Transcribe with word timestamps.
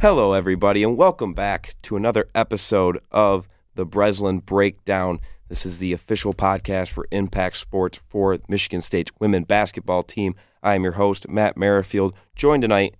Hello, 0.00 0.32
everybody, 0.32 0.82
and 0.82 0.96
welcome 0.96 1.34
back 1.34 1.74
to 1.82 1.94
another 1.94 2.26
episode 2.34 3.02
of 3.10 3.46
the 3.74 3.84
Breslin 3.84 4.38
Breakdown. 4.38 5.20
This 5.48 5.66
is 5.66 5.78
the 5.78 5.92
official 5.92 6.32
podcast 6.32 6.88
for 6.88 7.06
Impact 7.10 7.58
Sports 7.58 8.00
for 8.08 8.38
Michigan 8.48 8.80
State's 8.80 9.12
women 9.20 9.44
basketball 9.44 10.02
team. 10.02 10.34
I 10.62 10.74
am 10.74 10.84
your 10.84 10.92
host, 10.92 11.28
Matt 11.28 11.58
Merrifield, 11.58 12.14
joined 12.34 12.62
tonight 12.62 12.94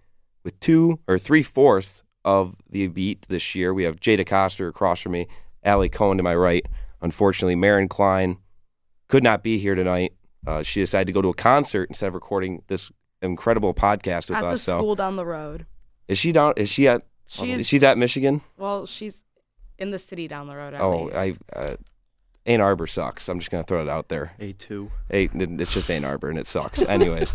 with 0.44 0.60
two 0.60 1.00
or 1.08 1.18
three 1.18 1.42
fourths 1.42 2.04
of 2.22 2.56
the 2.68 2.86
beat 2.88 3.22
this 3.30 3.54
year. 3.54 3.72
We 3.72 3.84
have 3.84 3.98
Jada 3.98 4.26
Coster 4.26 4.68
across 4.68 5.00
from 5.00 5.12
me, 5.12 5.26
Allie 5.64 5.88
Cohen 5.88 6.18
to 6.18 6.22
my 6.22 6.34
right. 6.34 6.66
Unfortunately, 7.00 7.56
Marin 7.56 7.88
Klein 7.88 8.36
could 9.08 9.22
not 9.24 9.42
be 9.42 9.56
here 9.56 9.74
tonight. 9.74 10.12
Uh, 10.46 10.62
she 10.62 10.80
decided 10.82 11.06
to 11.06 11.14
go 11.14 11.22
to 11.22 11.28
a 11.30 11.34
concert 11.34 11.88
instead 11.88 12.08
of 12.08 12.14
recording 12.14 12.62
this 12.66 12.90
incredible 13.22 13.72
podcast 13.72 14.28
with 14.28 14.36
at 14.36 14.44
us. 14.44 14.66
the 14.66 14.72
So, 14.72 14.78
school 14.80 14.96
down 14.96 15.16
the 15.16 15.24
road. 15.24 15.64
Is 16.10 16.18
she 16.18 16.32
down? 16.32 16.54
Is 16.56 16.68
she 16.68 16.88
at? 16.88 17.02
She's 17.26 17.66
she's 17.66 17.82
at 17.84 17.96
Michigan. 17.96 18.40
well, 18.58 18.86
she's 18.86 19.14
in 19.78 19.90
the 19.92 19.98
city 19.98 20.26
down 20.28 20.46
the 20.48 20.54
road. 20.56 20.74
At 20.74 20.80
Oh, 20.80 21.04
least. 21.04 21.16
I 21.16 21.34
uh, 21.58 21.76
Ann 22.46 22.60
Arbor 22.60 22.86
sucks. 22.86 23.28
I'm 23.28 23.38
just 23.38 23.50
gonna 23.50 23.62
throw 23.62 23.80
it 23.82 23.88
out 23.88 24.08
there. 24.08 24.32
A2. 24.40 24.90
Hey, 25.08 25.28
it's 25.32 25.72
just 25.74 25.90
Ann 25.90 26.04
Arbor 26.04 26.28
and 26.28 26.38
it 26.38 26.46
sucks. 26.46 26.82
Anyways, 26.82 27.32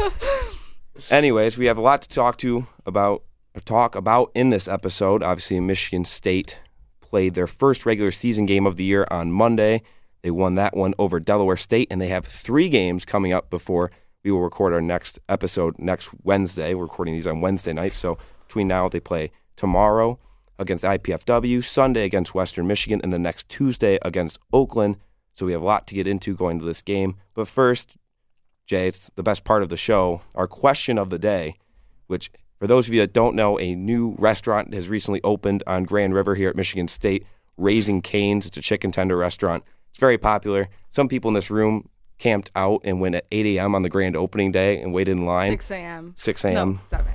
anyways, 1.10 1.58
we 1.58 1.66
have 1.66 1.78
a 1.78 1.82
lot 1.82 2.02
to 2.02 2.10
talk 2.10 2.38
to 2.40 2.68
about 2.86 3.24
talk 3.64 3.96
about 3.96 4.32
in 4.36 4.50
this 4.50 4.68
episode. 4.68 5.24
Obviously, 5.24 5.60
Michigan 5.60 6.05
State 6.05 6.60
played 7.02 7.34
their 7.36 7.48
first 7.48 7.86
regular 7.86 8.12
season 8.12 8.46
game 8.46 8.66
of 8.66 8.76
the 8.78 8.84
year 8.84 9.08
on 9.10 9.32
Monday. 9.32 9.82
They 10.22 10.32
won 10.32 10.55
that 10.55 10.76
one 10.76 10.94
over 10.98 11.20
Delaware 11.20 11.58
State, 11.58 11.88
and 11.92 12.02
they 12.02 12.08
have 12.10 12.26
three 12.26 12.68
games 12.68 13.05
coming 13.05 13.32
up 13.32 13.50
before 13.50 13.92
we 14.24 14.32
will 14.32 14.42
record 14.42 14.74
our 14.74 14.82
next 14.82 15.20
episode 15.30 15.78
next 15.78 16.10
Wednesday. 16.24 16.74
We're 16.74 16.84
recording 16.84 17.14
these 17.14 17.28
on 17.28 17.42
Wednesday 17.42 17.74
night, 17.74 17.94
so 17.94 18.18
between 18.48 18.67
now 18.67 18.90
they 18.90 18.99
play 18.99 19.31
tomorrow 19.55 20.20
against 20.58 20.84
IPFW, 20.84 21.63
Sunday 21.63 22.05
against 22.05 22.34
Western 22.34 22.68
Michigan, 22.68 23.02
and 23.04 23.12
the 23.12 23.20
next 23.20 23.49
Tuesday 23.49 23.99
against 24.02 24.40
Oakland. 24.54 24.98
So 25.34 25.46
we 25.46 25.52
have 25.52 25.62
a 25.62 25.65
lot 25.65 25.85
to 25.87 25.96
get 25.96 26.07
into 26.07 26.35
going 26.35 26.60
to 26.60 26.65
this 26.65 26.82
game. 26.82 27.18
But 27.34 27.48
first, 27.48 27.98
Jay, 28.65 28.87
it's 28.87 29.12
the 29.15 29.24
best 29.24 29.43
part 29.43 29.63
of 29.63 29.70
the 29.70 29.77
show, 29.77 30.21
our 30.34 30.48
question 30.48 30.98
of 30.98 31.10
the 31.10 31.20
day, 31.20 31.55
which 32.07 32.32
for 32.57 32.68
those 32.68 32.87
of 32.87 32.93
you 32.93 33.02
that 33.02 33.13
don't 33.13 33.35
know, 33.35 33.60
a 33.60 33.76
new 33.76 34.15
restaurant 34.18 34.74
has 34.74 34.87
recently 34.87 35.21
opened 35.24 35.62
on 35.68 35.84
Grand 35.84 36.13
River 36.13 36.35
here 36.35 36.49
at 36.49 36.55
Michigan 36.55 36.87
State, 36.87 37.26
Raising 37.57 38.02
Cane's. 38.02 38.46
It's 38.46 38.57
a 38.57 38.62
chicken 38.62 38.91
tender 38.91 39.18
restaurant. 39.18 39.63
It's 39.90 39.99
very 39.99 40.18
popular. 40.18 40.70
Some 40.90 41.09
people 41.09 41.30
in 41.30 41.35
this 41.35 41.52
room 41.52 41.90
camped 42.18 42.52
out 42.55 42.82
and 42.85 43.02
went 43.02 43.15
at 43.15 43.26
8 43.32 43.46
a.m. 43.57 43.76
on 43.76 43.82
the 43.82 43.90
grand 43.90 44.15
opening 44.15 44.52
day 44.52 44.82
and 44.82 44.93
waited 44.93 45.12
in 45.12 45.26
line. 45.26 45.52
6 45.52 45.71
a.m. 45.71 46.13
6 46.18 46.46
a.m. 46.46 46.54
No, 46.74 46.80
7. 46.87 47.05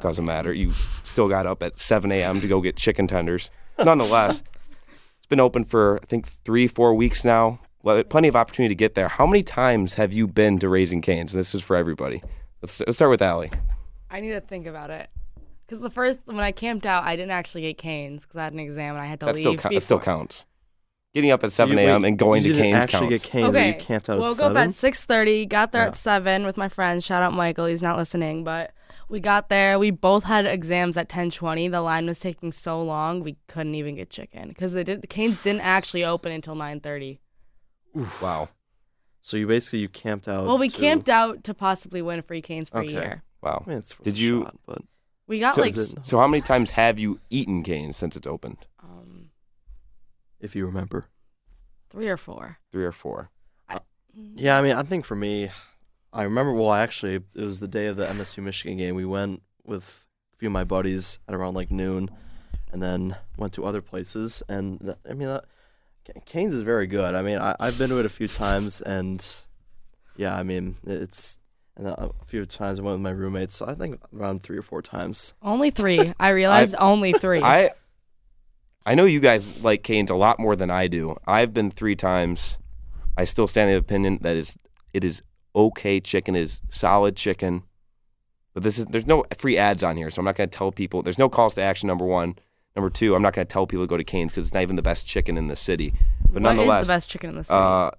Doesn't 0.00 0.24
matter. 0.24 0.52
You 0.52 0.70
still 1.04 1.28
got 1.28 1.46
up 1.46 1.62
at 1.62 1.78
7 1.78 2.10
a.m. 2.12 2.40
to 2.40 2.48
go 2.48 2.60
get 2.60 2.76
chicken 2.76 3.06
tenders. 3.06 3.50
Nonetheless, 3.78 4.42
it's 5.18 5.26
been 5.28 5.40
open 5.40 5.64
for, 5.64 5.98
I 6.02 6.06
think, 6.06 6.26
three, 6.26 6.66
four 6.66 6.94
weeks 6.94 7.24
now. 7.24 7.60
Well, 7.82 8.02
plenty 8.04 8.28
of 8.28 8.36
opportunity 8.36 8.74
to 8.74 8.78
get 8.78 8.94
there. 8.94 9.08
How 9.08 9.26
many 9.26 9.42
times 9.42 9.94
have 9.94 10.12
you 10.12 10.26
been 10.26 10.58
to 10.58 10.68
Raising 10.68 11.00
Cane's? 11.00 11.32
And 11.32 11.40
this 11.40 11.54
is 11.54 11.62
for 11.62 11.76
everybody. 11.76 12.22
Let's, 12.62 12.80
let's 12.80 12.96
start 12.96 13.10
with 13.10 13.22
Allie. 13.22 13.50
I 14.10 14.20
need 14.20 14.32
to 14.32 14.40
think 14.40 14.66
about 14.66 14.90
it. 14.90 15.08
Because 15.66 15.80
the 15.80 15.88
first, 15.90 16.18
when 16.24 16.40
I 16.40 16.52
camped 16.52 16.84
out, 16.84 17.04
I 17.04 17.16
didn't 17.16 17.30
actually 17.30 17.62
get 17.62 17.78
canes 17.78 18.22
because 18.24 18.36
I 18.36 18.44
had 18.44 18.52
an 18.52 18.58
exam 18.58 18.94
and 18.96 19.02
I 19.02 19.06
had 19.06 19.20
to 19.20 19.26
That 19.26 19.36
leave. 19.36 19.42
still, 19.42 19.56
co- 19.56 19.68
that 19.70 19.80
still 19.82 20.00
counts. 20.00 20.44
Getting 21.14 21.30
up 21.30 21.42
at 21.42 21.52
7 21.52 21.76
a.m. 21.78 22.04
and 22.04 22.18
going 22.18 22.42
you 22.44 22.52
to 22.52 22.54
didn't 22.54 22.72
Canes 22.72 22.84
actually 22.84 23.08
counts. 23.08 23.22
get 23.24 23.30
canes, 23.30 23.48
Okay, 23.48 23.68
you 23.68 23.74
camped 23.80 24.08
out 24.10 24.18
woke 24.20 24.38
at 24.40 24.50
up 24.50 24.56
at 24.56 24.68
6.30, 24.70 25.48
got 25.48 25.72
there 25.72 25.82
Yeah. 25.82 25.88
at 25.88 25.96
7 25.96 26.44
with 26.46 26.56
my 26.56 26.68
friend. 26.68 27.02
Shout 27.02 27.22
out 27.22 27.32
Michael, 27.32 27.66
he's 27.66 27.82
not 27.82 27.96
listening. 27.96 28.44
But 28.44 28.72
we 29.10 29.20
got 29.20 29.48
there. 29.48 29.78
We 29.78 29.90
both 29.90 30.24
had 30.24 30.46
exams 30.46 30.96
at 30.96 31.08
10.20. 31.08 31.70
The 31.70 31.80
line 31.80 32.06
was 32.06 32.18
taking 32.20 32.52
so 32.52 32.82
long, 32.82 33.22
we 33.22 33.36
couldn't 33.48 33.74
even 33.74 33.96
get 33.96 34.08
chicken. 34.08 34.48
Because 34.48 34.72
did, 34.72 35.02
the 35.02 35.06
canes 35.06 35.42
didn't 35.42 35.62
actually 35.62 36.04
open 36.04 36.32
until 36.32 36.54
9.30. 36.54 37.18
Wow. 38.22 38.48
So 39.20 39.36
you 39.36 39.46
basically 39.46 39.80
you 39.80 39.88
camped 39.88 40.28
out. 40.28 40.46
Well, 40.46 40.56
we 40.58 40.68
to- 40.68 40.76
camped 40.76 41.08
out 41.10 41.44
to 41.44 41.52
possibly 41.54 42.00
win 42.00 42.22
free 42.22 42.40
canes 42.40 42.68
for 42.70 42.78
Okay. 42.78 42.88
a 42.88 42.92
year. 42.92 43.22
Wow. 43.42 43.62
I 43.66 43.68
mean, 43.68 43.78
it's 43.78 43.94
Did 44.02 44.16
you- 44.18 44.44
shot, 44.44 44.56
but 44.66 44.78
We 45.26 45.38
got 45.40 45.54
So 45.54 45.60
like 45.62 45.70
is 45.76 45.92
it- 45.92 46.06
So 46.06 46.18
how 46.18 46.26
many 46.26 46.40
times 46.40 46.70
have 46.70 46.98
you 46.98 47.20
eaten 47.30 47.62
Canes 47.62 47.96
since 47.96 48.16
it's 48.16 48.26
opened? 48.26 48.58
um, 48.82 49.30
if 50.40 50.54
you 50.56 50.64
remember. 50.66 51.06
three 51.90 52.08
or 52.08 52.16
four. 52.16 52.58
Three 52.70 52.84
or 52.84 52.92
four? 52.92 53.30
Yeah, 54.12 54.58
I 54.58 54.62
mean, 54.62 54.72
I 54.72 54.82
think 54.82 55.04
for 55.04 55.14
me, 55.14 55.50
I 56.12 56.24
remember. 56.24 56.52
Well, 56.52 56.72
actually, 56.72 57.16
it 57.34 57.42
was 57.42 57.60
the 57.60 57.68
day 57.68 57.86
of 57.86 57.96
the 57.96 58.06
MSU 58.06 58.42
Michigan 58.42 58.76
game. 58.78 58.94
We 58.94 59.04
went 59.04 59.42
with 59.64 60.06
a 60.34 60.36
few 60.36 60.48
of 60.48 60.52
my 60.52 60.64
buddies 60.64 61.18
at 61.28 61.34
around 61.34 61.54
like 61.54 61.70
noon, 61.70 62.10
and 62.72 62.82
then 62.82 63.16
went 63.36 63.52
to 63.54 63.64
other 63.64 63.80
places. 63.80 64.42
And 64.48 64.80
th- 64.80 64.96
I 65.08 65.14
mean, 65.14 65.28
uh, 65.28 65.40
that, 66.06 66.14
Ca- 66.14 66.20
Canes 66.26 66.54
is 66.54 66.62
very 66.62 66.86
good. 66.86 67.14
I 67.14 67.22
mean, 67.22 67.38
I, 67.38 67.54
I've 67.60 67.78
been 67.78 67.90
to 67.90 67.98
it 67.98 68.06
a 68.06 68.10
few 68.10 68.28
times, 68.28 68.80
and 68.80 69.24
yeah, 70.16 70.36
I 70.36 70.42
mean, 70.42 70.76
it's 70.84 71.38
and 71.76 71.88
a 71.88 72.10
few 72.26 72.44
times 72.44 72.78
I 72.78 72.82
went 72.82 72.94
with 72.96 73.02
my 73.02 73.10
roommates. 73.10 73.54
So 73.56 73.66
I 73.66 73.74
think 73.74 74.00
around 74.14 74.42
three 74.42 74.58
or 74.58 74.62
four 74.62 74.82
times. 74.82 75.34
Only 75.42 75.70
three. 75.80 76.12
I 76.18 76.30
realized 76.30 76.74
only 76.78 77.12
three. 77.12 77.40
I 77.42 77.70
I 78.84 78.94
know 78.94 79.04
you 79.04 79.20
guys 79.20 79.62
like 79.62 79.82
Canes 79.82 80.10
a 80.10 80.14
lot 80.14 80.38
more 80.38 80.56
than 80.56 80.70
I 80.70 80.88
do. 80.88 81.16
I've 81.26 81.54
been 81.54 81.70
three 81.70 81.96
times. 81.96 82.58
I 83.16 83.24
still 83.24 83.46
stand 83.46 83.70
in 83.70 83.74
the 83.74 83.78
opinion 83.78 84.18
that 84.22 84.36
is 84.36 84.58
it 84.92 85.04
is 85.04 85.22
okay 85.54 86.00
chicken, 86.00 86.36
is 86.36 86.60
solid 86.70 87.16
chicken. 87.16 87.62
But 88.54 88.62
this 88.62 88.78
is 88.78 88.86
there's 88.86 89.06
no 89.06 89.24
free 89.36 89.56
ads 89.56 89.82
on 89.82 89.96
here, 89.96 90.10
so 90.10 90.20
I'm 90.20 90.24
not 90.24 90.36
going 90.36 90.48
to 90.48 90.56
tell 90.56 90.72
people. 90.72 91.02
There's 91.02 91.18
no 91.18 91.28
calls 91.28 91.54
to 91.54 91.62
action. 91.62 91.86
Number 91.86 92.04
one, 92.04 92.36
number 92.74 92.90
two, 92.90 93.14
I'm 93.14 93.22
not 93.22 93.32
going 93.32 93.46
to 93.46 93.52
tell 93.52 93.66
people 93.66 93.84
to 93.84 93.88
go 93.88 93.96
to 93.96 94.04
Canes 94.04 94.32
because 94.32 94.46
it's 94.46 94.54
not 94.54 94.62
even 94.62 94.76
the 94.76 94.82
best 94.82 95.06
chicken 95.06 95.36
in 95.36 95.46
the 95.48 95.56
city. 95.56 95.92
But 96.22 96.42
What 96.42 96.52
is 96.52 96.56
nonetheless, 96.56 96.86
the 96.86 96.92
best 96.92 97.08
chicken 97.08 97.30
in 97.30 97.36
the 97.36 97.44
city? 97.44 97.56
uh, 97.56 97.90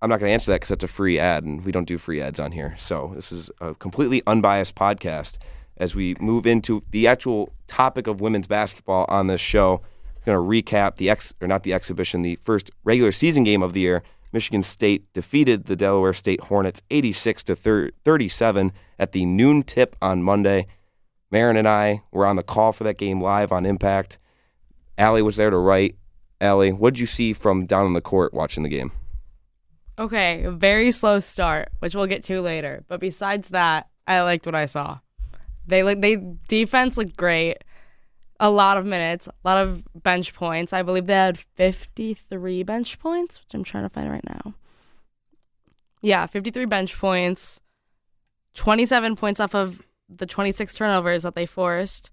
I'm 0.00 0.10
not 0.10 0.20
going 0.20 0.28
to 0.30 0.34
answer 0.34 0.50
that 0.52 0.56
because 0.56 0.68
that's 0.68 0.84
a 0.84 0.88
free 0.88 1.18
ad, 1.18 1.42
and 1.44 1.64
we 1.64 1.72
don't 1.72 1.88
do 1.88 1.98
free 1.98 2.20
ads 2.20 2.38
on 2.38 2.52
here. 2.52 2.74
So 2.78 3.12
this 3.14 3.32
is 3.32 3.50
a 3.60 3.74
completely 3.74 4.22
unbiased 4.26 4.74
podcast. 4.74 5.38
As 5.78 5.94
we 5.94 6.16
move 6.20 6.44
into 6.46 6.82
the 6.90 7.06
actual 7.06 7.52
topic 7.68 8.06
of 8.06 8.20
women's 8.20 8.46
basketball 8.48 9.06
on 9.08 9.28
this 9.28 9.40
show, 9.40 9.80
I'm 10.26 10.34
going 10.34 10.62
to 10.64 10.72
recap 10.72 10.96
the 10.96 11.08
ex 11.08 11.32
or 11.40 11.48
not 11.48 11.62
the 11.62 11.72
exhibition, 11.72 12.22
the 12.22 12.36
first 12.36 12.70
regular 12.84 13.12
season 13.12 13.42
game 13.44 13.62
of 13.62 13.72
the 13.72 13.80
year. 13.80 14.02
Michigan 14.32 14.62
State 14.62 15.12
defeated 15.12 15.64
the 15.64 15.76
Delaware 15.76 16.12
State 16.12 16.42
Hornets 16.42 16.82
86 16.90 17.42
to 17.44 17.56
37 17.56 18.72
at 18.98 19.12
the 19.12 19.24
noon 19.26 19.62
tip 19.62 19.96
on 20.02 20.22
Monday. 20.22 20.66
Marin 21.30 21.56
and 21.56 21.68
I 21.68 22.02
were 22.10 22.26
on 22.26 22.36
the 22.36 22.42
call 22.42 22.72
for 22.72 22.84
that 22.84 22.98
game 22.98 23.20
live 23.20 23.52
on 23.52 23.66
Impact. 23.66 24.18
Allie 24.96 25.22
was 25.22 25.36
there 25.36 25.50
to 25.50 25.58
write. 25.58 25.96
Allie, 26.40 26.72
what 26.72 26.94
did 26.94 27.00
you 27.00 27.06
see 27.06 27.32
from 27.32 27.66
down 27.66 27.86
on 27.86 27.92
the 27.92 28.00
court 28.00 28.32
watching 28.32 28.62
the 28.62 28.68
game? 28.68 28.92
okay, 29.98 30.46
very 30.48 30.92
slow 30.92 31.20
start, 31.20 31.70
which 31.80 31.94
we'll 31.94 32.06
get 32.06 32.22
to 32.24 32.40
later. 32.40 32.84
But 32.88 33.00
besides 33.00 33.48
that, 33.48 33.88
I 34.06 34.20
liked 34.22 34.46
what 34.46 34.54
I 34.54 34.66
saw. 34.66 35.00
They 35.66 35.82
like 35.82 36.00
they 36.00 36.16
defense 36.48 36.96
looked 36.96 37.16
great. 37.16 37.64
A 38.40 38.50
lot 38.50 38.78
of 38.78 38.86
minutes, 38.86 39.26
a 39.26 39.32
lot 39.44 39.58
of 39.58 39.82
bench 40.02 40.32
points. 40.34 40.72
I 40.72 40.82
believe 40.82 41.06
they 41.06 41.14
had 41.14 41.38
53 41.38 42.62
bench 42.62 42.98
points, 42.98 43.40
which 43.40 43.54
I'm 43.54 43.64
trying 43.64 43.82
to 43.82 43.88
find 43.88 44.10
right 44.10 44.24
now. 44.24 44.54
Yeah, 46.00 46.26
53 46.26 46.64
bench 46.66 46.96
points. 46.96 47.60
27 48.54 49.16
points 49.16 49.40
off 49.40 49.54
of 49.54 49.82
the 50.08 50.26
26 50.26 50.74
turnovers 50.74 51.22
that 51.24 51.34
they 51.34 51.46
forced. 51.46 52.10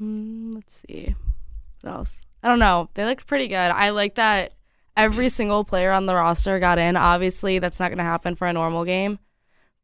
Mm, 0.00 0.54
let's 0.54 0.82
see. 0.88 1.14
What 1.82 1.92
else? 1.92 2.16
I 2.42 2.48
don't 2.48 2.58
know. 2.58 2.88
They 2.94 3.04
looked 3.04 3.26
pretty 3.26 3.48
good. 3.48 3.54
I 3.54 3.90
like 3.90 4.16
that 4.16 4.52
every 4.96 5.28
single 5.28 5.64
player 5.64 5.90
on 5.90 6.06
the 6.06 6.14
roster 6.14 6.58
got 6.58 6.78
in. 6.78 6.96
Obviously, 6.96 7.58
that's 7.58 7.80
not 7.80 7.88
going 7.88 7.98
to 7.98 8.04
happen 8.04 8.34
for 8.34 8.46
a 8.46 8.52
normal 8.52 8.84
game, 8.84 9.18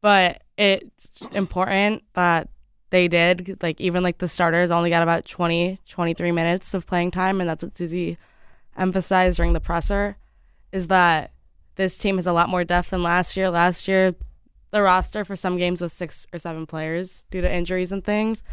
but 0.01 0.43
it's 0.57 1.21
important 1.33 2.03
that 2.13 2.49
they 2.91 3.07
did. 3.07 3.57
Like, 3.61 3.81
even 3.81 4.03
like 4.03 4.19
the 4.19 4.27
starters 4.27 4.69
only 4.69 4.89
got 4.89 5.03
about 5.03 5.25
20, 5.25 5.79
23 5.89 6.31
minutes 6.31 6.73
of 6.73 6.85
playing 6.85 7.11
time, 7.11 7.41
and 7.41 7.49
that's 7.49 7.63
what 7.63 7.75
Suzy 7.75 8.17
emphasized 8.77 9.37
during 9.37 9.53
the 9.53 9.59
presser 9.59 10.17
is 10.71 10.87
that 10.87 11.31
this 11.75 11.97
team 11.97 12.17
has 12.17 12.27
a 12.27 12.33
lot 12.33 12.49
more 12.49 12.63
depth 12.63 12.91
than 12.91 13.03
last 13.03 13.35
year. 13.35 13.49
Last 13.49 13.87
year, 13.87 14.13
the 14.71 14.81
roster 14.81 15.25
for 15.25 15.35
some 15.35 15.57
games 15.57 15.81
was 15.81 15.93
six 15.93 16.25
or 16.31 16.39
seven 16.39 16.65
players 16.65 17.25
due 17.31 17.41
to 17.41 17.53
injuries 17.53 17.91
and 17.91 18.03
things. 18.03 18.43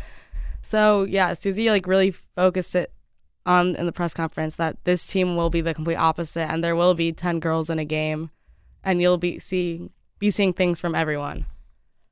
So 0.62 1.04
yeah, 1.04 1.34
Suzy 1.34 1.70
like 1.70 1.86
really 1.86 2.10
focused 2.10 2.74
it 2.74 2.92
on 3.46 3.76
in 3.76 3.86
the 3.86 3.92
press 3.92 4.14
conference 4.14 4.56
that 4.56 4.76
this 4.84 5.06
team 5.06 5.36
will 5.36 5.50
be 5.50 5.60
the 5.60 5.74
complete 5.74 5.96
opposite, 5.96 6.50
and 6.50 6.62
there 6.62 6.76
will 6.76 6.94
be 6.94 7.12
ten 7.12 7.40
girls 7.40 7.70
in 7.70 7.78
a 7.78 7.84
game, 7.84 8.30
and 8.82 9.00
you'll 9.00 9.18
be 9.18 9.38
see 9.38 9.90
be 10.18 10.30
seeing 10.30 10.52
things 10.52 10.80
from 10.80 10.94
everyone. 10.94 11.46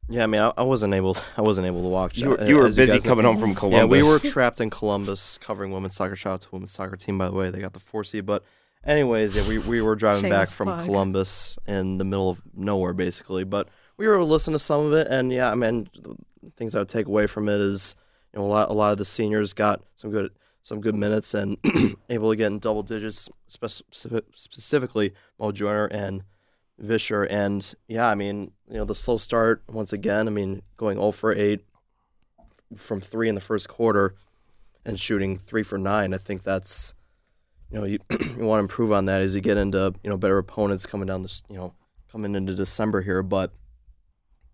Yeah, 0.09 0.23
I 0.23 0.27
mean, 0.27 0.41
I, 0.41 0.53
I 0.57 0.63
wasn't 0.63 0.95
able. 0.95 1.17
I 1.37 1.43
wasn't 1.43 1.67
able 1.67 1.83
to 1.83 1.89
watch. 1.89 2.17
You 2.17 2.31
were, 2.31 2.41
uh, 2.41 2.47
you 2.47 2.57
were 2.57 2.67
as 2.67 2.77
busy 2.77 2.93
guys 2.93 3.05
know. 3.05 3.11
coming 3.11 3.25
home 3.25 3.41
from 3.41 3.55
Columbus. 3.55 3.79
Yeah, 3.79 3.85
we 3.85 4.03
were 4.03 4.19
trapped 4.33 4.61
in 4.61 4.71
Columbus 4.71 5.39
covering 5.39 5.73
women's 5.73 5.97
soccer. 5.97 6.15
Shout 6.15 6.35
out 6.35 6.41
to 6.43 6.49
women's 6.53 6.73
soccer 6.73 6.97
team, 6.97 7.19
by 7.19 7.27
the 7.27 7.35
way. 7.35 7.51
They 7.51 7.61
got 7.61 7.73
the 7.73 7.81
four 7.81 8.05
seed. 8.05 8.25
But 8.25 8.45
anyways, 8.85 9.37
yeah, 9.37 9.49
we, 9.49 9.59
we 9.59 9.83
were 9.83 9.97
driving 9.97 10.31
back 10.31 10.49
from 10.49 10.69
plug. 10.69 10.85
Columbus 10.85 11.59
in 11.67 11.99
the 11.99 12.05
middle 12.05 12.31
of 12.31 12.43
nowhere, 12.55 12.93
basically. 12.93 13.45
But 13.45 13.69
we 13.97 14.07
were 14.07 14.15
able 14.15 14.27
to 14.27 14.33
listen 14.33 14.53
to 14.53 14.59
some 14.59 14.87
of 14.87 14.93
it, 14.93 15.09
and 15.09 15.33
yeah, 15.33 15.51
I 15.51 15.55
mean, 15.55 15.89
the 15.95 16.51
things 16.57 16.75
I 16.75 16.79
would 16.79 16.89
take 16.89 17.07
away 17.07 17.27
from 17.27 17.49
it 17.49 17.61
is, 17.61 17.97
you 18.33 18.41
you 18.41 18.47
know 18.47 18.51
a 18.51 18.53
lot 18.53 18.71
a 18.71 18.75
lot 18.75 18.93
of 18.93 18.99
the 18.99 19.05
seniors 19.05 19.55
got 19.55 19.83
some 19.97 20.11
good 20.11 20.31
some 20.63 20.81
good 20.81 20.95
minutes 20.95 21.33
and 21.33 21.57
able 22.11 22.31
to 22.31 22.37
get 22.37 22.47
in 22.47 22.59
double 22.59 22.83
digits, 22.83 23.29
specific, 23.47 24.25
specifically 24.35 25.15
Mo 25.39 25.53
Joiner 25.53 25.87
and 25.87 26.25
Visscher. 26.83 27.27
And 27.29 27.75
yeah, 27.89 28.09
I 28.09 28.15
mean, 28.15 28.53
you 28.69 28.77
know, 28.79 28.85
the 28.85 28.95
slow 28.95 29.17
start 29.17 29.63
once 29.69 29.93
again. 29.93 30.29
I 30.29 30.31
mean, 30.31 30.63
going 30.77 30.99
0 30.99 31.13
for 31.13 31.33
8 31.33 31.65
from 32.77 33.01
three 33.01 33.29
in 33.29 33.35
the 33.35 33.41
first 33.41 33.69
quarter 33.69 34.15
and 34.85 35.01
shooting 35.01 35.39
three 35.39 35.63
for 35.63 35.79
nine. 35.79 36.15
I 36.15 36.19
think 36.19 36.43
that's 36.43 36.95
you 37.71 37.79
know 37.79 37.85
you, 37.85 37.99
you 38.11 38.45
want 38.45 38.61
to 38.61 38.65
improve 38.65 38.93
on 38.93 39.07
that 39.07 39.23
as 39.23 39.35
you 39.35 39.41
get 39.41 39.57
into 39.57 39.95
you 40.03 40.11
know 40.11 40.17
better 40.17 40.39
opponents 40.39 40.87
coming 40.87 41.07
down 41.07 41.23
this 41.23 41.43
you 41.49 41.57
know 41.57 41.75
coming 42.11 42.35
into 42.35 42.55
December 42.55 43.03
here. 43.03 43.23
But 43.23 43.53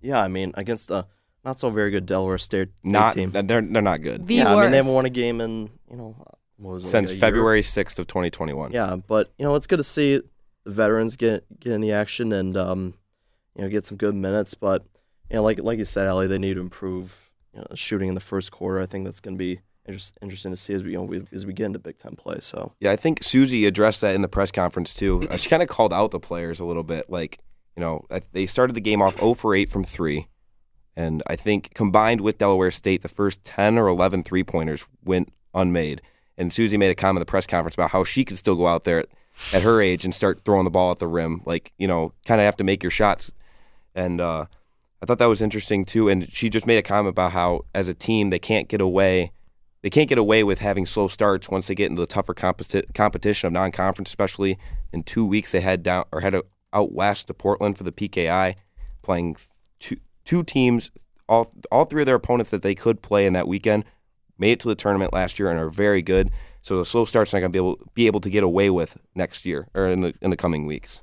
yeah, 0.01 0.21
I 0.21 0.29
mean, 0.29 0.53
against 0.57 0.91
a 0.91 1.07
not 1.45 1.59
so 1.59 1.71
very 1.71 1.91
good 1.91 2.07
Delaware 2.07 2.39
State, 2.39 2.69
State 2.69 2.91
Not 2.91 3.15
team. 3.15 3.31
they're 3.33 3.43
they're 3.43 3.83
not 3.83 4.01
good 4.03 4.27
The 4.27 4.35
yeah, 4.37 4.55
worst. 4.55 4.59
I 4.59 4.63
mean 4.63 4.71
they 4.73 4.77
haven't 4.79 4.93
won 4.93 5.07
a 5.07 5.11
game 5.11 5.41
in 5.41 5.71
you 5.91 5.97
know 5.97 6.17
what 6.57 6.75
was 6.75 6.85
it, 6.85 6.89
since 6.89 7.11
like 7.11 7.15
a 7.15 7.17
year? 7.17 7.21
February 7.21 7.63
sixth 7.63 7.99
of 7.99 8.07
twenty 8.07 8.31
twenty 8.31 8.53
one. 8.53 8.73
Yeah, 8.73 8.97
but 9.07 9.33
you 9.39 9.45
know 9.45 9.55
it's 9.55 9.67
good 9.67 9.79
to 9.79 9.85
see 9.85 10.21
the 10.65 10.71
veterans 10.71 11.17
get 11.17 11.45
get 11.61 11.73
in 11.73 11.81
the 11.81 11.93
action 11.93 12.33
and 12.33 12.57
um, 12.57 12.95
you 13.57 13.63
know 13.63 13.69
get 13.69 13.85
some 13.85 13.97
good 13.97 14.15
minutes. 14.15 14.55
But 14.55 14.85
you 15.31 15.37
know, 15.37 15.43
like 15.43 15.61
like 15.61 15.79
you 15.79 15.85
said, 15.85 16.09
Ali, 16.09 16.27
they 16.27 16.39
need 16.39 16.55
to 16.55 16.61
improve 16.61 17.31
you 17.55 17.61
know, 17.61 17.67
shooting 17.75 18.09
in 18.09 18.15
the 18.15 18.21
first 18.21 18.51
quarter. 18.51 18.81
I 18.81 18.87
think 18.87 19.05
that's 19.05 19.21
going 19.21 19.35
to 19.35 19.39
be 19.39 19.61
interest, 19.87 20.17
interesting 20.23 20.53
to 20.53 20.57
see 20.57 20.75
as 20.75 20.83
we 20.83 20.93
you 20.93 20.99
know 20.99 21.05
we, 21.05 21.23
as 21.33 21.47
we 21.47 21.53
get 21.53 21.67
into 21.67 21.79
Big 21.79 21.99
Ten 21.99 22.17
play. 22.17 22.39
So 22.41 22.73
Yeah, 22.81 22.93
I 22.93 22.97
think 22.97 23.23
Suzy 23.23 23.67
addressed 23.67 24.01
that 24.01 24.15
in 24.15 24.23
the 24.23 24.29
press 24.29 24.51
conference 24.51 24.95
too. 24.95 25.27
Uh, 25.31 25.37
she 25.37 25.49
kind 25.49 25.63
of 25.63 25.69
called 25.69 25.93
out 25.93 26.11
the 26.11 26.21
players 26.21 26.61
a 26.61 26.65
little 26.65 26.85
bit. 26.85 27.11
Like, 27.11 27.39
you 27.77 27.81
know, 27.81 28.07
they 28.33 28.47
started 28.47 28.75
the 28.75 28.81
game 28.81 29.03
off 29.03 29.19
0 29.19 29.35
for 29.35 29.55
8 29.55 29.69
from 29.69 29.85
3. 29.85 30.29
And 30.95 31.23
I 31.27 31.37
think 31.37 31.73
combined 31.75 32.21
with 32.21 32.39
Delaware 32.39 32.71
State, 32.71 33.01
the 33.01 33.09
first 33.09 33.45
10 33.45 33.79
or 33.79 33.89
11 33.89 34.25
three 34.25 34.45
pointers 34.45 34.87
went 35.03 35.33
unmade. 35.55 36.03
And 36.37 36.53
Suzy 36.53 36.77
made 36.77 36.91
a 36.91 36.95
comment 36.95 37.19
in 37.19 37.21
the 37.21 37.31
press 37.31 37.47
conference 37.47 37.75
about 37.75 37.93
how 37.93 38.05
she 38.05 38.25
could 38.25 38.39
still 38.39 38.57
go 38.57 38.67
out 38.67 38.85
there 38.85 39.05
at, 39.53 39.63
her 39.63 39.81
age 39.81 40.05
and 40.05 40.15
start 40.15 40.45
throwing 40.45 40.65
the 40.65 40.71
ball 40.71 40.91
at 40.91 40.99
the 40.99 41.07
rim. 41.07 41.43
Like, 41.45 41.73
you 41.79 41.87
know, 41.87 42.13
kind 42.27 42.41
of 42.41 42.45
have 42.45 42.57
to 42.57 42.65
make 42.65 42.83
your 42.83 42.91
shots. 42.91 43.33
And 43.95 44.21
uh, 44.21 44.47
I 45.03 45.07
thought 45.07 45.19
that 45.19 45.27
was 45.27 45.43
interesting 45.43 45.85
too. 45.85 46.09
And 46.09 46.31
she 46.33 46.49
just 46.49 46.67
made 46.67 46.79
a 46.79 46.83
comment 46.83 47.15
about 47.15 47.33
how, 47.33 47.65
as 47.75 47.89
a 47.89 47.95
team, 47.95 48.31
they 48.31 48.39
can't 48.39 48.69
get 48.69 48.81
away 48.81 49.33
they 49.83 49.91
can't 49.91 50.09
get 50.09 50.19
away 50.19 50.45
with 50.45 50.61
having 50.61 50.87
slow 50.87 51.09
starts 51.09 51.49
once 51.49 51.67
they 51.67 51.75
get 51.75 51.91
into 51.91 52.01
the 52.01 52.07
tougher 52.07 52.35
competi- 52.35 52.95
competition 52.95 53.49
of 53.49 53.53
non-conference, 53.53 54.11
especially 54.11 54.57
in 54.93 55.03
two 55.03 55.27
weeks 55.27 55.53
they 55.53 55.61
head 55.61 55.83
down 55.83 56.05
or 56.13 56.21
head 56.21 56.41
out 56.73 56.93
west 56.93 57.27
to 57.27 57.35
Portland 57.35 57.77
for 57.77 57.85
the 57.85 57.93
PKI, 57.93 58.55
playing 59.03 59.37
two 59.81 59.99
two 60.25 60.45
teams. 60.45 60.91
All 61.29 61.53
all 61.71 61.85
three 61.85 62.03
of 62.03 62.07
their 62.07 62.15
opponents 62.15 62.51
that 62.53 62.63
they 62.63 62.75
could 62.75 63.03
play 63.03 63.27
in 63.27 63.33
that 63.33 63.49
weekend 63.49 63.85
made 64.39 64.53
it 64.53 64.61
to 64.61 64.69
the 64.69 64.75
tournament 64.75 65.13
last 65.13 65.39
year 65.39 65.51
and 65.51 65.59
are 65.59 65.69
very 65.69 66.03
good. 66.03 66.31
So 66.63 66.79
the 66.79 66.85
slow 66.85 67.05
starts 67.05 67.33
not 67.33 67.41
going 67.41 67.53
to 67.53 67.53
be 67.53 67.59
able 67.59 67.79
be 67.95 68.07
able 68.07 68.21
to 68.21 68.31
get 68.31 68.45
away 68.45 68.71
with 68.71 68.97
next 69.15 69.45
year 69.45 69.69
or 69.75 69.89
in 69.89 70.01
the 70.01 70.15
in 70.21 70.31
the 70.31 70.37
coming 70.37 70.65
weeks. 70.65 71.03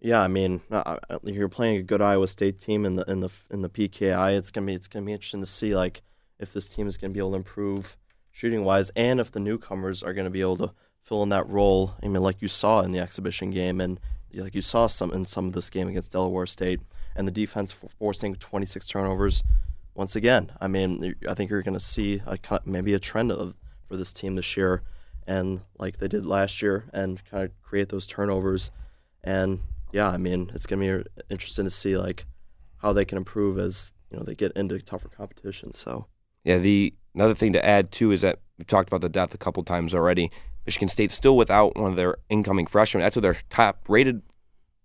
yeah, 0.00 0.20
I 0.20 0.28
mean 0.28 0.62
uh, 0.70 0.98
uh, 1.08 1.18
you're 1.24 1.48
playing 1.48 1.76
a 1.78 1.82
good 1.82 2.02
Iowa 2.02 2.26
State 2.26 2.60
team 2.60 2.84
in 2.84 2.96
the 2.96 3.04
in 3.10 3.20
the 3.20 3.30
in 3.50 3.62
the 3.62 3.68
PKI. 3.68 4.36
It's 4.36 4.50
gonna 4.50 4.66
be 4.66 4.74
it's 4.74 4.88
gonna 4.88 5.06
be 5.06 5.12
interesting 5.12 5.40
to 5.40 5.46
see 5.46 5.74
like 5.76 6.02
if 6.38 6.52
this 6.52 6.66
team 6.66 6.88
is 6.88 6.96
gonna 6.96 7.12
be 7.12 7.20
able 7.20 7.30
to 7.30 7.36
improve 7.36 7.96
shooting 8.32 8.64
wise 8.64 8.90
and 8.96 9.20
if 9.20 9.30
the 9.30 9.40
newcomers 9.40 10.02
are 10.02 10.12
gonna 10.12 10.30
be 10.30 10.40
able 10.40 10.56
to 10.56 10.72
fill 11.00 11.22
in 11.22 11.28
that 11.30 11.48
role. 11.48 11.94
I 12.02 12.08
mean, 12.08 12.22
like 12.22 12.42
you 12.42 12.48
saw 12.48 12.80
in 12.80 12.92
the 12.92 13.00
exhibition 13.00 13.50
game 13.50 13.80
and 13.80 14.00
like 14.34 14.54
you 14.54 14.62
saw 14.62 14.86
some 14.86 15.12
in 15.12 15.26
some 15.26 15.46
of 15.48 15.52
this 15.52 15.70
game 15.70 15.88
against 15.88 16.12
Delaware 16.12 16.46
State 16.46 16.80
and 17.14 17.26
the 17.26 17.32
defense 17.32 17.70
for 17.72 17.88
forcing 17.98 18.34
26 18.34 18.86
turnovers. 18.86 19.42
Once 19.94 20.16
again, 20.16 20.50
I 20.58 20.68
mean, 20.68 21.14
I 21.28 21.34
think 21.34 21.50
you're 21.50 21.62
to 21.62 21.78
see 21.78 22.22
a, 22.26 22.38
maybe 22.64 22.94
a 22.94 22.98
trend 22.98 23.30
of 23.30 23.54
for 23.92 23.98
this 23.98 24.12
team 24.12 24.36
this 24.36 24.56
year, 24.56 24.82
and 25.26 25.60
like 25.78 25.98
they 25.98 26.08
did 26.08 26.24
last 26.24 26.62
year, 26.62 26.86
and 26.94 27.22
kind 27.26 27.44
of 27.44 27.50
create 27.62 27.90
those 27.90 28.06
turnovers. 28.06 28.70
And 29.22 29.60
yeah, 29.92 30.08
I 30.08 30.16
mean, 30.16 30.50
it's 30.54 30.64
going 30.64 30.80
to 30.80 31.04
be 31.04 31.22
interesting 31.28 31.66
to 31.66 31.70
see 31.70 31.98
like 31.98 32.24
how 32.78 32.94
they 32.94 33.04
can 33.04 33.18
improve 33.18 33.58
as 33.58 33.92
you 34.10 34.16
know 34.16 34.24
they 34.24 34.34
get 34.34 34.52
into 34.52 34.78
tougher 34.80 35.10
competition. 35.10 35.74
So 35.74 36.06
Yeah, 36.42 36.56
the 36.56 36.94
another 37.14 37.34
thing 37.34 37.52
to 37.52 37.64
add 37.64 37.92
too 37.92 38.12
is 38.12 38.22
that 38.22 38.38
we've 38.56 38.66
talked 38.66 38.88
about 38.88 39.02
the 39.02 39.10
depth 39.10 39.34
a 39.34 39.38
couple 39.38 39.62
times 39.62 39.94
already. 39.94 40.30
Michigan 40.64 40.88
State's 40.88 41.14
still 41.14 41.36
without 41.36 41.76
one 41.76 41.90
of 41.90 41.96
their 41.98 42.16
incoming 42.30 42.66
freshmen. 42.66 43.02
That's 43.02 43.16
their 43.16 43.36
top 43.50 43.84
rated 43.88 44.22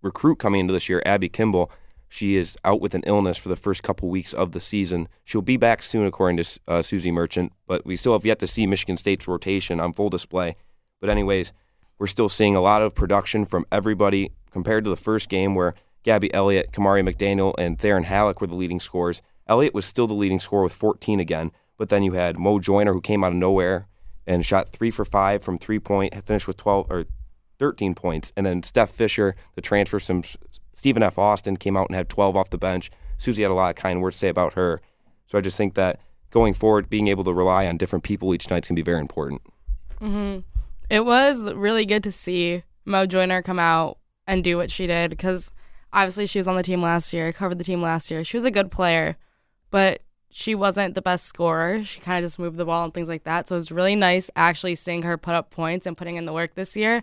recruit 0.02 0.36
coming 0.36 0.60
into 0.60 0.74
this 0.74 0.88
year, 0.90 1.02
Abby 1.06 1.30
Kimball. 1.30 1.72
She 2.08 2.36
is 2.36 2.56
out 2.64 2.80
with 2.80 2.94
an 2.94 3.02
illness 3.06 3.36
for 3.36 3.48
the 3.48 3.56
first 3.56 3.82
couple 3.82 4.08
weeks 4.08 4.32
of 4.32 4.52
the 4.52 4.60
season. 4.60 5.08
She'll 5.24 5.42
be 5.42 5.56
back 5.56 5.82
soon, 5.82 6.06
according 6.06 6.42
to 6.42 6.60
uh, 6.66 6.82
Suzy 6.82 7.10
Merchant, 7.10 7.52
but 7.66 7.84
we 7.84 7.96
still 7.96 8.14
have 8.14 8.24
yet 8.24 8.38
to 8.38 8.46
see 8.46 8.66
Michigan 8.66 8.96
State's 8.96 9.28
rotation 9.28 9.78
on 9.78 9.92
full 9.92 10.08
display. 10.08 10.56
But, 11.00 11.10
anyways, 11.10 11.52
we're 11.98 12.06
still 12.06 12.28
seeing 12.28 12.56
a 12.56 12.60
lot 12.60 12.82
of 12.82 12.94
production 12.94 13.44
from 13.44 13.66
everybody 13.70 14.32
compared 14.50 14.84
to 14.84 14.90
the 14.90 14.96
first 14.96 15.28
game 15.28 15.54
where 15.54 15.74
Gabby 16.02 16.32
Elliott, 16.32 16.72
Kamaria 16.72 17.06
McDaniel, 17.06 17.54
and 17.58 17.78
Theryn 17.78 18.04
Hallock 18.04 18.40
were 18.40 18.46
the 18.46 18.54
leading 18.54 18.80
scorers. 18.80 19.20
Elliott 19.46 19.74
was 19.74 19.84
still 19.84 20.06
the 20.06 20.14
leading 20.14 20.40
scorer 20.40 20.62
with 20.62 20.72
14 20.72 21.20
again, 21.20 21.52
but 21.76 21.90
then 21.90 22.02
you 22.02 22.12
had 22.12 22.38
Mo 22.38 22.58
Joiner, 22.58 22.92
who 22.92 23.00
came 23.00 23.22
out 23.22 23.32
of 23.32 23.38
nowhere 23.38 23.86
and 24.26 24.44
shot 24.44 24.68
three 24.68 24.90
for 24.90 25.04
five 25.04 25.42
from 25.42 25.58
three 25.58 25.78
point, 25.78 26.14
finished 26.24 26.46
with 26.46 26.56
12 26.56 26.86
or 26.90 27.06
13 27.58 27.94
points. 27.94 28.32
And 28.36 28.46
then 28.46 28.62
Steph 28.62 28.96
Visscher, 28.96 29.32
the 29.54 29.60
transfer 29.60 29.98
from 29.98 30.22
Stephen 30.78 31.02
F. 31.02 31.18
Austin, 31.18 31.56
came 31.56 31.76
out 31.76 31.88
and 31.88 31.96
had 31.96 32.08
12 32.08 32.36
off 32.36 32.50
the 32.50 32.56
bench. 32.56 32.88
Suzy 33.18 33.42
had 33.42 33.50
a 33.50 33.54
lot 33.54 33.70
of 33.70 33.74
kind 33.74 34.00
words 34.00 34.14
to 34.14 34.20
say 34.20 34.28
about 34.28 34.52
her. 34.52 34.80
So 35.26 35.36
I 35.36 35.40
just 35.40 35.56
think 35.56 35.74
that 35.74 35.98
going 36.30 36.54
forward, 36.54 36.88
being 36.88 37.08
able 37.08 37.24
to 37.24 37.34
rely 37.34 37.66
on 37.66 37.78
different 37.78 38.04
people 38.04 38.32
each 38.32 38.48
night 38.48 38.64
is 38.64 38.68
going 38.68 38.76
to 38.76 38.82
be 38.82 38.88
very 38.88 39.00
important. 39.00 39.42
Mm-hmm. 40.00 40.38
It 40.88 41.04
was 41.04 41.52
really 41.54 41.84
good 41.84 42.04
to 42.04 42.12
see 42.12 42.62
Mo 42.84 43.06
Joiner 43.06 43.42
come 43.42 43.58
out 43.58 43.98
and 44.24 44.44
do 44.44 44.56
what 44.56 44.70
she 44.70 44.86
did 44.86 45.10
because 45.10 45.50
obviously 45.92 46.26
she 46.26 46.38
was 46.38 46.46
on 46.46 46.54
the 46.54 46.62
team 46.62 46.80
last 46.80 47.12
year, 47.12 47.32
covered 47.32 47.58
the 47.58 47.64
team 47.64 47.82
last 47.82 48.08
year. 48.08 48.22
She 48.22 48.36
was 48.36 48.44
a 48.44 48.50
good 48.52 48.70
player, 48.70 49.16
but 49.72 50.02
she 50.30 50.54
wasn't 50.54 50.94
the 50.94 51.02
best 51.02 51.24
scorer. 51.24 51.82
She 51.82 51.98
kind 51.98 52.24
of 52.24 52.28
just 52.28 52.38
moved 52.38 52.56
the 52.56 52.64
ball 52.64 52.84
and 52.84 52.94
things 52.94 53.08
like 53.08 53.24
that. 53.24 53.48
So 53.48 53.56
it 53.56 53.58
was 53.58 53.72
really 53.72 53.96
nice 53.96 54.30
actually 54.36 54.76
seeing 54.76 55.02
her 55.02 55.18
put 55.18 55.34
up 55.34 55.50
points 55.50 55.86
and 55.86 55.96
putting 55.96 56.14
in 56.14 56.24
the 56.24 56.32
work 56.32 56.54
this 56.54 56.76
year. 56.76 57.02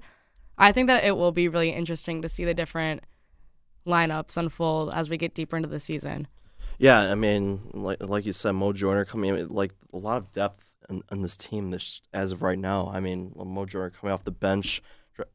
I 0.58 0.72
think 0.72 0.88
that 0.88 1.04
it 1.04 1.18
will 1.18 1.34
be 1.34 1.50
really 1.50 1.72
interesting 1.72 2.22
to 2.22 2.30
see 2.30 2.46
the 2.46 2.54
different 2.54 3.04
lineups 3.86 4.38
unfold 4.38 4.92
as 4.94 5.10
we 5.10 5.18
get 5.18 5.34
deeper 5.34 5.56
into 5.56 5.70
the 5.70 5.80
season. 5.80 6.28
Yeah, 6.78 7.12
I 7.12 7.16
mean, 7.16 7.70
like 7.74 8.02
like 8.02 8.26
you 8.26 8.34
said, 8.34 8.52
Mo 8.52 8.74
Joiner 8.74 9.06
coming 9.06 9.36
in, 9.36 9.48
like 9.48 9.74
a 9.94 9.98
lot 9.98 10.18
of 10.18 10.32
depth 10.32 10.74
in, 10.90 11.04
in 11.12 11.22
this 11.22 11.38
team 11.38 11.72
this 11.72 12.02
as 12.14 12.32
of 12.32 12.42
right 12.42 12.60
now. 12.60 12.92
I 12.94 13.00
mean, 13.00 13.34
Mo 13.36 13.66
Joiner 13.66 13.92
coming 13.92 14.14
off 14.14 14.24
the 14.24 14.32
bench, 14.32 14.82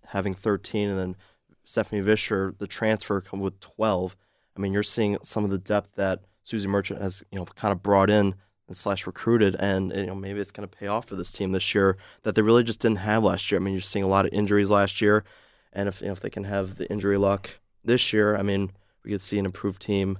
having 0.06 0.34
13, 0.34 0.90
and 0.90 0.98
then 0.98 1.16
Stephanie 1.64 2.02
Visscher, 2.02 2.56
the 2.58 2.66
transfer, 2.66 3.20
come 3.20 3.40
with 3.40 3.58
12. 3.60 4.16
I 4.56 4.60
mean, 4.60 4.72
you're 4.72 4.82
seeing 4.82 5.16
some 5.22 5.44
of 5.44 5.50
the 5.50 5.58
depth 5.58 5.94
that 5.94 6.24
Suzy 6.42 6.68
Merchant 6.68 7.00
has, 7.00 7.22
you 7.30 7.38
know, 7.38 7.44
kind 7.44 7.72
of 7.72 7.82
brought 7.82 8.10
in 8.10 8.34
and 8.68 8.76
slash 8.76 9.06
recruited, 9.06 9.56
and 9.58 9.92
you 9.94 10.06
know 10.06 10.14
maybe 10.14 10.40
it's 10.40 10.52
going 10.52 10.66
to 10.68 10.76
pay 10.76 10.86
off 10.86 11.06
for 11.06 11.16
this 11.16 11.32
team 11.32 11.52
this 11.52 11.74
year 11.74 11.96
that 12.22 12.34
they 12.34 12.42
really 12.42 12.64
just 12.64 12.80
didn't 12.80 12.98
have 12.98 13.24
last 13.24 13.50
year. 13.50 13.60
I 13.60 13.64
mean, 13.64 13.74
you're 13.74 13.80
seeing 13.80 14.04
a 14.04 14.08
lot 14.08 14.26
of 14.26 14.32
injuries 14.32 14.70
last 14.70 15.00
year, 15.00 15.24
and 15.72 15.88
if 15.88 16.00
you 16.00 16.06
know, 16.06 16.12
if 16.12 16.20
they 16.20 16.30
can 16.30 16.44
have 16.44 16.76
the 16.76 16.90
injury 16.90 17.16
luck 17.16 17.58
this 17.84 18.12
year, 18.12 18.36
I 18.36 18.42
mean, 18.42 18.72
we 19.04 19.10
could 19.10 19.22
see 19.22 19.38
an 19.38 19.46
improved 19.46 19.82
team 19.82 20.18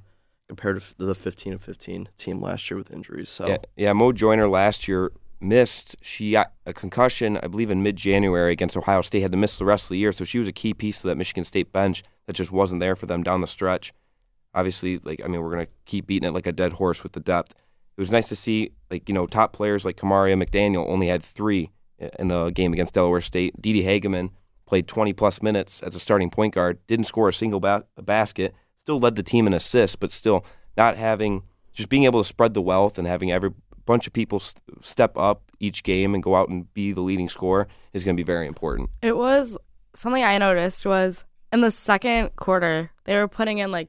compared 0.48 0.82
to 0.82 0.94
the 0.98 1.14
15 1.14 1.52
and 1.52 1.62
15 1.62 2.08
team 2.16 2.40
last 2.40 2.70
year 2.70 2.78
with 2.78 2.90
injuries. 2.90 3.28
So 3.28 3.46
Yeah, 3.46 3.56
yeah. 3.76 3.92
Mo 3.92 4.12
Joiner 4.12 4.48
last 4.48 4.88
year 4.88 5.12
missed. 5.40 5.96
She 6.02 6.32
got 6.32 6.52
a 6.66 6.72
concussion, 6.72 7.38
I 7.42 7.46
believe, 7.46 7.70
in 7.70 7.82
mid-January 7.82 8.52
against 8.52 8.76
Ohio 8.76 9.02
State. 9.02 9.20
Had 9.20 9.30
to 9.32 9.38
miss 9.38 9.58
the 9.58 9.64
rest 9.64 9.84
of 9.84 9.90
the 9.90 9.98
year, 9.98 10.12
so 10.12 10.24
she 10.24 10.38
was 10.38 10.48
a 10.48 10.52
key 10.52 10.74
piece 10.74 10.98
of 10.98 11.08
that 11.08 11.16
Michigan 11.16 11.44
State 11.44 11.72
bench 11.72 12.02
that 12.26 12.34
just 12.34 12.52
wasn't 12.52 12.80
there 12.80 12.96
for 12.96 13.06
them 13.06 13.22
down 13.22 13.40
the 13.40 13.46
stretch. 13.46 13.92
Obviously, 14.52 14.98
like 15.04 15.20
I 15.24 15.28
mean, 15.28 15.40
we're 15.40 15.50
gonna 15.50 15.68
keep 15.86 16.06
beating 16.06 16.28
it 16.28 16.34
like 16.34 16.46
a 16.46 16.52
dead 16.52 16.74
horse 16.74 17.02
with 17.02 17.12
the 17.12 17.20
depth. 17.20 17.52
It 17.96 18.00
was 18.00 18.10
nice 18.10 18.28
to 18.30 18.36
see, 18.36 18.72
like 18.90 19.08
you 19.08 19.14
know, 19.14 19.26
top 19.26 19.52
players 19.52 19.84
like 19.84 19.96
Kamaria 19.96 20.42
McDaniel 20.42 20.88
only 20.88 21.08
had 21.08 21.22
three 21.22 21.70
in 22.18 22.28
the 22.28 22.50
game 22.50 22.72
against 22.72 22.94
Delaware 22.94 23.20
State. 23.20 23.60
Dee 23.60 23.84
Hagemann 23.84 24.30
played 24.70 24.86
20 24.86 25.12
plus 25.12 25.42
minutes 25.42 25.82
as 25.82 25.96
a 25.96 26.00
starting 26.00 26.30
point 26.30 26.54
guard, 26.54 26.78
didn't 26.86 27.06
score 27.06 27.28
a 27.28 27.32
single 27.32 27.58
ba- 27.58 27.84
basket, 28.00 28.54
still 28.78 29.00
led 29.00 29.16
the 29.16 29.22
team 29.22 29.48
in 29.48 29.52
assists, 29.52 29.96
but 29.96 30.12
still 30.12 30.46
not 30.76 30.96
having 30.96 31.42
just 31.72 31.88
being 31.88 32.04
able 32.04 32.22
to 32.22 32.28
spread 32.28 32.54
the 32.54 32.62
wealth 32.62 32.96
and 32.96 33.06
having 33.06 33.32
every 33.32 33.50
bunch 33.84 34.06
of 34.06 34.12
people 34.12 34.38
st- 34.38 34.62
step 34.80 35.18
up 35.18 35.42
each 35.58 35.82
game 35.82 36.14
and 36.14 36.22
go 36.22 36.36
out 36.36 36.48
and 36.48 36.72
be 36.72 36.92
the 36.92 37.00
leading 37.00 37.28
scorer 37.28 37.66
is 37.92 38.04
going 38.04 38.16
to 38.16 38.20
be 38.20 38.24
very 38.24 38.46
important. 38.46 38.88
It 39.02 39.16
was 39.16 39.58
something 39.94 40.22
I 40.22 40.38
noticed 40.38 40.86
was 40.86 41.24
in 41.52 41.62
the 41.62 41.72
second 41.72 42.36
quarter 42.36 42.92
they 43.04 43.16
were 43.16 43.26
putting 43.26 43.58
in 43.58 43.72
like 43.72 43.88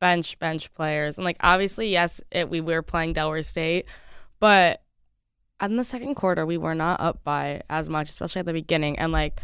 bench 0.00 0.38
bench 0.38 0.72
players 0.72 1.18
and 1.18 1.26
like 1.26 1.36
obviously 1.40 1.90
yes 1.90 2.22
it, 2.30 2.48
we 2.48 2.62
were 2.62 2.80
playing 2.80 3.12
Delaware 3.12 3.42
State, 3.42 3.84
but 4.40 4.82
in 5.60 5.76
the 5.76 5.84
second 5.84 6.14
quarter 6.14 6.46
we 6.46 6.56
were 6.56 6.74
not 6.74 7.00
up 7.00 7.22
by 7.22 7.60
as 7.68 7.90
much, 7.90 8.08
especially 8.08 8.40
at 8.40 8.46
the 8.46 8.54
beginning. 8.54 8.98
And 8.98 9.12
like 9.12 9.40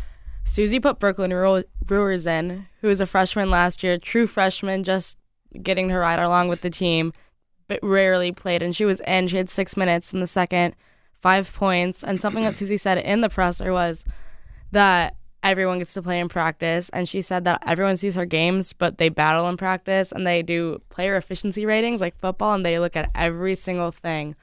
Suzy 0.49 0.81
put 0.81 0.99
Brooklyn 0.99 1.63
Brewers 1.85 2.27
in, 2.27 2.67
who 2.81 2.89
was 2.89 3.01
a 3.01 3.07
freshman 3.07 3.51
last 3.51 3.83
year, 3.83 3.99
true 3.99 4.27
freshman, 4.27 4.83
just 4.83 5.19
getting 5.63 5.91
her 5.91 6.01
ride 6.01 6.19
along 6.19 6.49
with 6.49 6.63
the 6.63 6.71
team. 6.71 7.13
but 7.69 7.79
rarely 7.83 8.33
played, 8.33 8.63
and 8.63 8.75
she 8.75 8.87
was 8.87 9.01
in. 9.01 9.29
She 9.29 9.37
had 9.37 9.51
six 9.51 9.77
minutes 9.77 10.15
in 10.15 10.21
the 10.21 10.27
second, 10.27 10.75
five 11.21 11.53
points, 11.53 12.03
and 12.03 12.19
something 12.19 12.43
that 12.45 12.57
Suzy 12.57 12.79
said 12.79 12.97
in 12.97 13.21
the 13.21 13.29
presser 13.29 13.73
was 13.75 14.07
that 14.73 15.17
everyone 15.43 15.79
gets 15.79 15.93
to 15.93 16.03
play 16.03 16.19
in 16.19 16.29
practice, 16.31 16.89
and 16.95 17.07
she 17.07 17.21
said 17.21 17.45
that 17.45 17.63
everyone 17.67 17.99
sees 17.99 18.15
her 18.15 18.25
games, 18.25 18.73
but 18.73 18.97
they 18.97 19.11
battle 19.11 19.47
in 19.49 19.59
practice, 19.59 20.11
and 20.13 20.27
they 20.27 20.43
do 20.43 20.81
player 20.89 21.17
efficiency 21.17 21.67
ratings 21.67 22.01
like 22.01 22.19
football, 22.19 22.55
and 22.55 22.65
they 22.65 22.79
look 22.79 22.97
at 22.97 23.11
every 23.15 23.55
single 23.55 23.93
thing. 23.93 24.35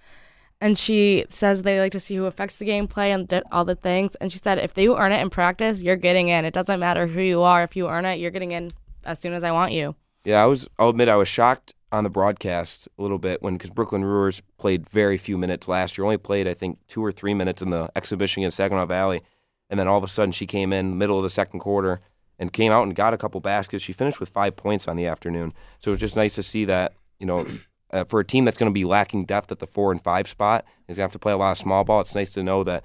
And 0.61 0.77
she 0.77 1.25
says 1.29 1.61
they 1.61 1.79
like 1.79 1.91
to 1.91 1.99
see 1.99 2.15
who 2.15 2.25
affects 2.25 2.57
the 2.57 2.65
gameplay 2.65 3.13
and 3.13 3.43
all 3.51 3.65
the 3.65 3.75
things. 3.75 4.15
And 4.15 4.31
she 4.31 4.39
said, 4.39 4.57
if 4.57 4.77
you 4.77 4.97
earn 4.97 5.11
it 5.11 5.21
in 5.21 5.29
practice, 5.29 5.81
you're 5.81 5.95
getting 5.95 6.29
in. 6.29 6.45
It 6.45 6.53
doesn't 6.53 6.79
matter 6.79 7.07
who 7.07 7.21
you 7.21 7.41
are. 7.41 7.63
If 7.63 7.75
you 7.75 7.89
earn 7.89 8.05
it, 8.05 8.19
you're 8.19 8.31
getting 8.31 8.51
in 8.51 8.71
as 9.03 9.19
soon 9.19 9.33
as 9.33 9.43
I 9.43 9.51
want 9.51 9.73
you. 9.73 9.95
Yeah, 10.23 10.41
I 10.41 10.47
was. 10.47 10.67
I'll 10.79 10.89
admit 10.89 11.07
I 11.07 11.15
was 11.17 11.27
shocked 11.27 11.73
on 11.91 12.03
the 12.03 12.09
broadcast 12.09 12.87
a 12.97 13.01
little 13.01 13.19
bit 13.19 13.41
when 13.41 13.57
because 13.57 13.69
Brooklyn 13.69 14.01
Brewers 14.01 14.41
played 14.57 14.89
very 14.89 15.17
few 15.17 15.37
minutes 15.37 15.67
last 15.67 15.97
year. 15.97 16.05
Only 16.05 16.17
played 16.17 16.47
I 16.47 16.53
think 16.53 16.79
two 16.87 17.03
or 17.03 17.11
three 17.11 17.33
minutes 17.33 17.61
in 17.61 17.69
the 17.69 17.89
exhibition 17.95 18.41
against 18.41 18.57
Saginaw 18.57 18.87
Valley, 18.87 19.21
and 19.69 19.79
then 19.79 19.87
all 19.87 19.97
of 19.97 20.03
a 20.03 20.07
sudden 20.07 20.31
she 20.31 20.47
came 20.47 20.73
in 20.73 20.97
middle 20.97 21.17
of 21.17 21.23
the 21.23 21.29
second 21.29 21.59
quarter 21.59 22.01
and 22.39 22.51
came 22.51 22.71
out 22.71 22.83
and 22.83 22.95
got 22.95 23.13
a 23.13 23.17
couple 23.17 23.39
baskets. 23.39 23.83
She 23.83 23.93
finished 23.93 24.19
with 24.19 24.29
five 24.29 24.55
points 24.55 24.87
on 24.87 24.95
the 24.95 25.05
afternoon, 25.05 25.53
so 25.79 25.91
it 25.91 25.93
was 25.93 25.99
just 25.99 26.15
nice 26.15 26.35
to 26.35 26.43
see 26.43 26.65
that 26.65 26.93
you 27.19 27.27
know. 27.27 27.47
Uh, 27.95 28.03
for 28.03 28.19
a 28.19 28.25
team 28.25 28.43
that's 28.43 28.57
going 28.57 28.69
to 28.69 28.73
be 28.73 28.83
lacking 28.83 29.23
depth 29.23 29.49
at 29.53 29.59
the 29.59 29.65
four 29.65 29.89
and 29.89 30.03
five 30.03 30.27
spot, 30.27 30.65
is 30.89 30.95
going 30.95 30.95
to 30.97 31.01
have 31.03 31.11
to 31.13 31.19
play 31.19 31.31
a 31.31 31.37
lot 31.37 31.53
of 31.53 31.57
small 31.57 31.85
ball. 31.85 32.01
It's 32.01 32.13
nice 32.13 32.29
to 32.31 32.43
know 32.43 32.61
that 32.65 32.83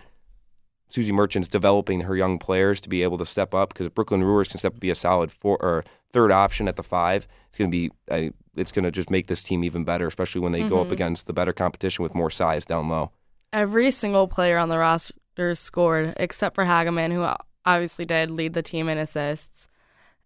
Suzy 0.88 1.10
Merchant's 1.10 1.48
developing 1.48 2.02
her 2.02 2.16
young 2.16 2.38
players 2.38 2.80
to 2.82 2.88
be 2.88 3.02
able 3.02 3.18
to 3.18 3.26
step 3.26 3.52
up 3.52 3.70
because 3.70 3.88
Brooklyn 3.88 4.20
Brewers 4.20 4.46
can 4.46 4.58
step 4.58 4.74
up 4.74 4.80
be 4.80 4.88
a 4.88 4.94
solid 4.94 5.32
four 5.32 5.56
or 5.60 5.84
third 6.12 6.30
option 6.30 6.68
at 6.68 6.76
the 6.76 6.84
five. 6.84 7.26
It's 7.48 7.58
going 7.58 7.72
to 7.72 7.76
be 7.76 7.90
uh, 8.08 8.30
it's 8.54 8.70
going 8.70 8.84
to 8.84 8.92
just 8.92 9.10
make 9.10 9.26
this 9.26 9.42
team 9.42 9.64
even 9.64 9.82
better, 9.82 10.06
especially 10.06 10.42
when 10.42 10.52
they 10.52 10.60
mm-hmm. 10.60 10.68
go 10.68 10.78
up 10.78 10.84
mm-hmm. 10.86 10.92
against 10.92 11.26
the 11.26 11.32
better 11.32 11.52
competition 11.52 12.04
with 12.04 12.14
more 12.14 12.30
size 12.30 12.64
down 12.64 12.88
low. 12.88 13.10
Every 13.52 13.90
single 13.90 14.28
player 14.28 14.58
on 14.58 14.68
the 14.68 14.78
roster 14.78 15.54
scored 15.56 16.14
except 16.18 16.54
for 16.54 16.64
Hagemann, 16.64 17.12
who 17.12 17.26
obviously 17.64 18.04
did 18.04 18.30
lead 18.30 18.52
the 18.52 18.62
team 18.62 18.88
in 18.88 18.96
assists, 18.96 19.66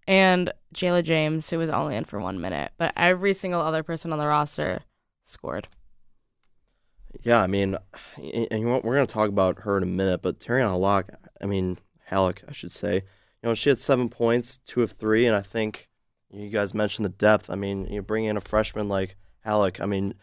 and 0.06 0.52
Jayla 0.74 1.02
James, 1.02 1.48
who 1.50 1.58
was 1.58 1.70
only 1.70 1.96
in 1.96 2.04
for 2.04 2.20
one 2.20 2.40
minute. 2.40 2.72
But 2.76 2.92
every 2.96 3.34
single 3.34 3.60
other 3.60 3.82
person 3.82 4.12
on 4.12 4.18
the 4.18 4.26
roster 4.26 4.82
scored. 5.22 5.68
Yeah, 7.22 7.40
I 7.40 7.46
mean, 7.46 7.76
and 8.16 8.66
we're 8.66 8.80
going 8.80 9.06
to 9.06 9.12
talk 9.12 9.28
about 9.28 9.60
her 9.60 9.76
in 9.76 9.82
a 9.82 9.86
minute, 9.86 10.20
but 10.20 10.40
Terriana 10.40 10.78
Locke, 10.78 11.10
I 11.40 11.46
mean, 11.46 11.78
Hallock, 12.06 12.42
I 12.48 12.52
should 12.52 12.72
say, 12.72 12.94
you 12.94 13.48
know, 13.48 13.54
she 13.54 13.68
had 13.68 13.78
seven 13.78 14.08
points, 14.08 14.58
two 14.58 14.82
of 14.82 14.92
three, 14.92 15.26
and 15.26 15.36
I 15.36 15.40
think 15.40 15.88
you 16.30 16.48
guys 16.48 16.74
mentioned 16.74 17.04
the 17.04 17.10
depth. 17.10 17.48
I 17.48 17.54
mean, 17.54 17.86
you 17.86 18.02
bring 18.02 18.24
in 18.24 18.36
a 18.36 18.40
freshman 18.40 18.88
like 18.88 19.16
Hallock. 19.40 19.80
I 19.80 19.86
mean, 19.86 20.14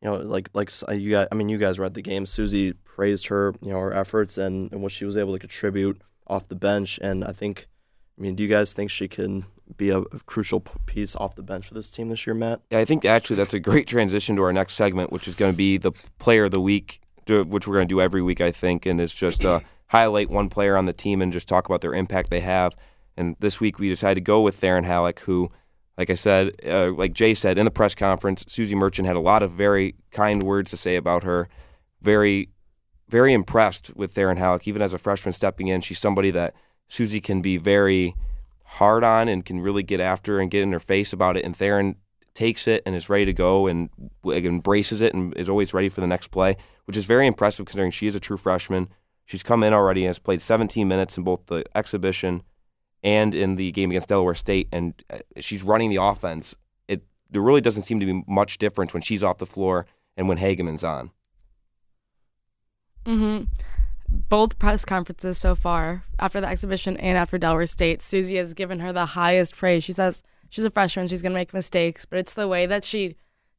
you 0.00 0.10
know, 0.10 0.16
like 0.16 0.50
like 0.52 0.70
you 0.90 1.10
guys. 1.10 1.28
I 1.30 1.34
mean, 1.36 1.48
you 1.48 1.58
guys 1.58 1.78
read 1.78 1.94
the 1.94 2.02
game. 2.02 2.26
Suzy 2.26 2.72
praised 2.72 3.28
her, 3.28 3.54
you 3.60 3.70
know, 3.70 3.78
her 3.78 3.92
efforts 3.92 4.36
and, 4.36 4.72
and 4.72 4.82
what 4.82 4.92
she 4.92 5.04
was 5.04 5.16
able 5.16 5.32
to 5.32 5.38
contribute 5.38 6.02
off 6.26 6.48
the 6.48 6.56
bench. 6.56 6.98
And 7.00 7.24
I 7.24 7.32
think, 7.32 7.68
I 8.18 8.22
mean, 8.22 8.34
do 8.34 8.42
you 8.42 8.48
guys 8.48 8.72
think 8.72 8.90
she 8.90 9.08
can 9.08 9.46
be 9.76 9.90
a, 9.90 10.00
a, 10.00 10.18
crucial 10.26 10.60
piece 10.60 11.16
off 11.16 11.34
the 11.34 11.42
bench 11.42 11.66
for 11.66 11.74
this 11.74 11.90
team 11.90 12.08
this 12.08 12.26
year, 12.26 12.34
Matt? 12.34 12.60
Yeah, 12.70 12.78
I 12.78 12.84
think 12.84 13.04
actually 13.04 13.36
that's 13.36 13.54
a 13.54 13.60
great 13.60 13.86
transition 13.86 14.36
to 14.36 14.42
our 14.42 14.52
next 14.52 14.74
segment, 14.74 15.12
which 15.12 15.26
is 15.26 15.34
going 15.34 15.52
to 15.52 15.56
be 15.56 15.78
the 15.78 15.92
player 16.18 16.44
of 16.44 16.50
the 16.50 16.60
week, 16.60 17.00
which 17.26 17.66
we're 17.66 17.74
going 17.74 17.88
to 17.88 17.94
do 17.94 18.00
every 18.00 18.22
week, 18.22 18.40
I 18.40 18.50
think, 18.50 18.86
and 18.86 19.00
it's 19.00 19.14
just 19.14 19.44
uh, 19.44 19.60
highlight 19.88 20.30
one 20.30 20.48
player 20.48 20.76
on 20.76 20.86
the 20.86 20.92
team 20.92 21.22
and 21.22 21.32
just 21.32 21.48
talk 21.48 21.66
about 21.66 21.80
their 21.80 21.94
impact 21.94 22.30
they 22.30 22.40
have. 22.40 22.74
And 23.16 23.36
this 23.40 23.60
week 23.60 23.78
we 23.78 23.88
decided 23.88 24.16
to 24.16 24.20
go 24.20 24.40
with 24.40 24.60
Theryn 24.60 24.84
Hallock, 24.84 25.20
who, 25.20 25.50
like 25.98 26.10
I 26.10 26.14
said, 26.14 26.52
uh, 26.66 26.92
like 26.92 27.12
Jay 27.12 27.34
said 27.34 27.58
in 27.58 27.64
the 27.64 27.70
press 27.70 27.94
conference, 27.94 28.44
Suzy 28.48 28.74
Merchant 28.74 29.06
had 29.06 29.16
a 29.16 29.20
lot 29.20 29.42
of 29.42 29.52
very 29.52 29.94
kind 30.10 30.42
words 30.42 30.70
to 30.70 30.76
say 30.76 30.96
about 30.96 31.24
her. 31.24 31.48
Very, 32.00 32.48
very 33.08 33.32
impressed 33.32 33.94
with 33.94 34.14
Theryn 34.14 34.38
Hallock, 34.38 34.66
even 34.66 34.82
as 34.82 34.92
a 34.92 34.98
freshman 34.98 35.32
stepping 35.32 35.68
in. 35.68 35.80
She's 35.80 35.98
somebody 35.98 36.30
that 36.32 36.54
Suzy 36.88 37.20
can 37.20 37.40
be 37.40 37.56
very 37.56 38.14
hard 38.64 39.04
on 39.04 39.28
and 39.28 39.44
can 39.44 39.60
really 39.60 39.82
get 39.82 40.00
after 40.00 40.40
and 40.40 40.50
get 40.50 40.62
in 40.62 40.72
her 40.72 40.80
face 40.80 41.12
about 41.12 41.36
it. 41.36 41.44
And 41.44 41.56
Theryn 41.56 41.96
takes 42.34 42.66
it 42.66 42.82
and 42.86 42.94
is 42.94 43.08
ready 43.08 43.26
to 43.26 43.32
go 43.32 43.66
and 43.66 43.90
embraces 44.24 45.00
it 45.00 45.14
and 45.14 45.36
is 45.36 45.48
always 45.48 45.74
ready 45.74 45.88
for 45.88 46.00
the 46.00 46.06
next 46.06 46.28
play, 46.28 46.56
which 46.86 46.96
is 46.96 47.06
very 47.06 47.26
impressive 47.26 47.66
considering 47.66 47.90
she 47.90 48.06
is 48.06 48.14
a 48.14 48.20
true 48.20 48.36
freshman. 48.36 48.88
She's 49.24 49.42
come 49.42 49.62
in 49.62 49.72
already 49.72 50.02
and 50.02 50.08
has 50.08 50.18
played 50.18 50.40
17 50.40 50.86
minutes 50.88 51.16
in 51.16 51.24
both 51.24 51.46
the 51.46 51.64
exhibition 51.74 52.42
and 53.02 53.34
in 53.34 53.56
the 53.56 53.72
game 53.72 53.90
against 53.90 54.08
Delaware 54.08 54.34
State, 54.34 54.68
and 54.70 54.94
uh, 55.10 55.18
she's 55.40 55.62
running 55.62 55.90
the 55.90 55.96
offense. 55.96 56.54
It 56.86 57.02
there 57.30 57.42
really 57.42 57.60
doesn't 57.60 57.82
seem 57.82 57.98
to 58.00 58.06
be 58.06 58.22
much 58.28 58.58
difference 58.58 58.94
when 58.94 59.02
she's 59.02 59.22
off 59.22 59.38
the 59.38 59.46
floor 59.46 59.86
and 60.16 60.28
when 60.28 60.38
Hagemann's 60.38 60.84
on. 60.84 61.10
Mm-hmm. 63.04 63.44
Both 64.28 64.58
press 64.58 64.84
conferences 64.84 65.38
so 65.38 65.54
far, 65.54 66.04
after 66.18 66.40
the 66.40 66.48
exhibition 66.48 66.96
and 66.96 67.16
after 67.16 67.38
Delaware 67.38 67.66
State, 67.66 68.02
Suzy 68.02 68.36
has 68.36 68.54
given 68.54 68.80
her 68.80 68.92
the 68.92 69.06
highest 69.06 69.56
praise. 69.56 69.84
She 69.84 69.92
says 69.92 70.22
she's 70.50 70.64
a 70.64 70.70
freshman, 70.70 71.06
she's 71.06 71.22
going 71.22 71.32
to 71.32 71.38
make 71.38 71.54
mistakes, 71.54 72.04
but 72.04 72.18
it's 72.18 72.34
the 72.34 72.48
way 72.48 72.66
that 72.66 72.84
she 72.84 73.16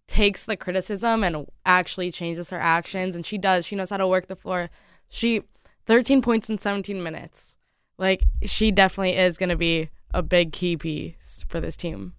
takes 0.07 0.43
the 0.43 0.55
criticism 0.55 1.23
and 1.23 1.47
actually 1.65 2.11
changes 2.11 2.49
her 2.51 2.59
actions, 2.59 3.15
and 3.15 3.25
she 3.25 3.37
does. 3.37 3.65
She 3.65 3.75
knows 3.75 3.89
how 3.89 3.97
to 3.97 4.07
work 4.07 4.27
the 4.27 4.35
floor. 4.35 4.69
She 5.09 5.41
13 5.85 6.21
points 6.21 6.49
in 6.49 6.57
17 6.57 7.01
minutes. 7.01 7.57
Like 7.97 8.23
she 8.43 8.71
definitely 8.71 9.15
is 9.15 9.37
going 9.37 9.49
to 9.49 9.55
be 9.55 9.89
a 10.13 10.21
big 10.21 10.51
key 10.51 10.77
piece 10.77 11.45
for 11.47 11.59
this 11.59 11.75
team. 11.75 12.13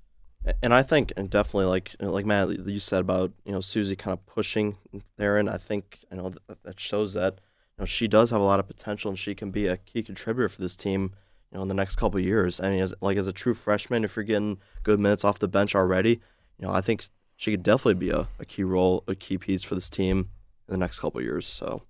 And 0.63 0.75
I 0.75 0.83
think, 0.83 1.13
and 1.17 1.31
definitely 1.31 1.67
like 1.67 1.95
like 2.01 2.27
Matt, 2.27 2.51
you 2.51 2.81
said 2.81 3.01
about 3.01 3.33
you 3.45 3.53
know 3.53 3.61
Suzy 3.61 3.97
kind 3.97 4.13
of 4.13 4.27
pushing 4.27 4.77
there, 5.17 5.39
and 5.39 5.49
I 5.49 5.57
think 5.57 6.01
you 6.11 6.19
know 6.19 6.35
that 6.65 6.79
shows 6.79 7.15
that 7.15 7.41
you 7.77 7.83
know 7.83 7.87
she 7.87 8.09
does 8.09 8.31
have 8.31 8.41
a 8.41 8.45
lot 8.45 8.61
of 8.61 8.67
potential, 8.67 9.09
and 9.11 9.19
she 9.19 9.35
can 9.35 9.51
be 9.51 9.67
a 9.67 9.77
key 9.77 10.03
contributor 10.03 10.49
for 10.49 10.61
this 10.61 10.77
team. 10.77 11.13
You 11.51 11.59
know, 11.59 11.63
in 11.63 11.69
the 11.69 11.75
next 11.75 11.97
couple 11.97 12.19
of 12.19 12.25
years. 12.25 12.61
I 12.61 12.71
mean, 12.71 12.81
as, 12.81 12.93
like 13.01 13.17
as 13.17 13.29
a 13.29 13.33
true 13.33 13.55
freshman, 13.55 14.03
if 14.05 14.17
you're 14.17 14.25
getting 14.25 14.59
good 14.83 14.99
minutes 14.99 15.23
off 15.23 15.39
the 15.39 15.47
bench 15.47 15.77
already, 15.77 16.21
you 16.59 16.67
know, 16.67 16.73
I 16.73 16.81
think 16.81 17.05
she 17.37 17.53
could 17.53 17.63
definitely 17.63 17.95
be 17.95 18.11
a, 18.11 18.27
a 18.41 18.45
key 18.45 18.65
role, 18.65 19.05
a 19.07 19.15
key 19.15 19.39
piece 19.39 19.63
for 19.63 19.77
this 19.77 19.89
team 19.89 20.31
in 20.67 20.73
the 20.73 20.77
next 20.79 20.99
couple 20.99 21.21
of 21.21 21.25
years. 21.25 21.47
So 21.47 21.83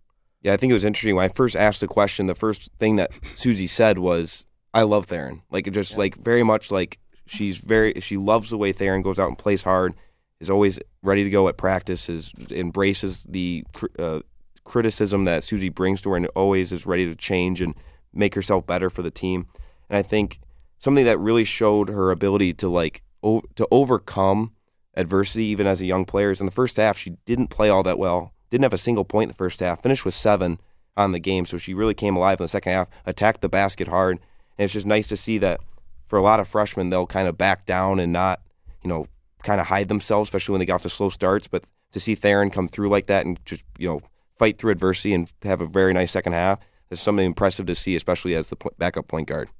yeah, 0.44 0.52
I 0.52 0.56
think 0.58 0.70
it 0.70 0.74
was 0.74 0.84
interesting 0.84 1.16
when 1.16 1.24
I 1.24 1.28
first 1.28 1.56
asked 1.56 1.80
the 1.80 1.88
question. 1.88 2.26
The 2.26 2.34
first 2.34 2.70
thing 2.78 2.96
that 2.96 3.10
Suzy 3.34 3.66
said 3.66 3.98
was, 3.98 4.44
"I 4.74 4.82
love 4.82 5.06
Theryn." 5.06 5.40
Like 5.50 5.70
just 5.72 5.92
yeah. 5.92 5.98
like 5.98 6.16
very 6.16 6.42
much 6.42 6.70
like 6.70 6.98
she's 7.26 7.58
very 7.58 7.98
she 8.00 8.18
loves 8.18 8.50
the 8.50 8.58
way 8.58 8.72
Theryn 8.72 9.02
goes 9.02 9.18
out 9.18 9.28
and 9.28 9.38
plays 9.38 9.62
hard, 9.62 9.94
is 10.40 10.50
always 10.50 10.78
ready 11.02 11.24
to 11.24 11.30
go 11.30 11.48
at 11.48 11.56
practice, 11.56 12.10
is 12.10 12.30
embraces 12.50 13.24
the 13.24 13.64
uh, 13.98 14.20
criticism 14.64 15.24
that 15.24 15.44
Suzy 15.44 15.68
brings 15.68 16.02
to 16.02 16.10
her, 16.10 16.16
and 16.16 16.26
always 16.28 16.72
is 16.72 16.86
ready 16.86 17.06
to 17.06 17.14
change 17.14 17.60
and 17.60 17.74
make 18.12 18.34
herself 18.34 18.66
better 18.66 18.90
for 18.90 19.02
the 19.02 19.10
team. 19.10 19.46
And 19.88 19.96
I 19.96 20.02
think 20.02 20.40
something 20.78 21.04
that 21.04 21.18
really 21.18 21.44
showed 21.44 21.88
her 21.88 22.10
ability 22.10 22.54
to 22.54 22.68
like 22.68 23.02
o- 23.22 23.42
to 23.56 23.68
overcome 23.70 24.52
adversity, 24.96 25.44
even 25.46 25.66
as 25.66 25.80
a 25.80 25.86
young 25.86 26.04
player, 26.04 26.30
is 26.30 26.40
in 26.40 26.46
the 26.46 26.52
first 26.52 26.76
half 26.76 26.96
she 26.98 27.16
didn't 27.24 27.48
play 27.48 27.68
all 27.68 27.82
that 27.82 27.98
well 27.98 28.34
didn't 28.54 28.62
have 28.62 28.72
a 28.72 28.78
single 28.78 29.04
point 29.04 29.24
in 29.24 29.28
the 29.30 29.34
first 29.34 29.58
half, 29.58 29.82
finished 29.82 30.04
with 30.04 30.14
seven 30.14 30.60
on 30.96 31.10
the 31.10 31.18
game. 31.18 31.44
So 31.44 31.58
she 31.58 31.74
really 31.74 31.92
came 31.92 32.14
alive 32.14 32.38
in 32.38 32.44
the 32.44 32.48
second 32.48 32.72
half, 32.72 32.88
attacked 33.04 33.40
the 33.40 33.48
basket 33.48 33.88
hard. 33.88 34.18
And 34.56 34.64
it's 34.64 34.72
just 34.72 34.86
nice 34.86 35.08
to 35.08 35.16
see 35.16 35.38
that 35.38 35.60
for 36.06 36.18
a 36.18 36.22
lot 36.22 36.38
of 36.38 36.46
freshmen, 36.46 36.90
they'll 36.90 37.06
kind 37.06 37.26
of 37.26 37.36
back 37.36 37.66
down 37.66 37.98
and 37.98 38.12
not, 38.12 38.40
you 38.82 38.88
know, 38.88 39.08
kind 39.42 39.60
of 39.60 39.66
hide 39.66 39.88
themselves, 39.88 40.28
especially 40.28 40.52
when 40.52 40.60
they 40.60 40.66
get 40.66 40.74
off 40.74 40.82
to 40.82 40.88
slow 40.88 41.08
starts. 41.08 41.48
But 41.48 41.64
to 41.90 41.98
see 41.98 42.14
Theryn 42.14 42.52
come 42.52 42.68
through 42.68 42.90
like 42.90 43.06
that 43.06 43.26
and 43.26 43.44
just, 43.44 43.64
you 43.76 43.88
know, 43.88 44.02
fight 44.38 44.58
through 44.58 44.72
adversity 44.72 45.14
and 45.14 45.32
have 45.42 45.60
a 45.60 45.66
very 45.66 45.92
nice 45.92 46.12
second 46.12 46.32
half 46.32 46.58
That's 46.88 47.00
something 47.00 47.24
impressive 47.24 47.66
to 47.66 47.74
see, 47.74 47.96
especially 47.96 48.34
as 48.34 48.50
the 48.50 48.56
backup 48.78 49.08
point 49.08 49.28
guard. 49.28 49.50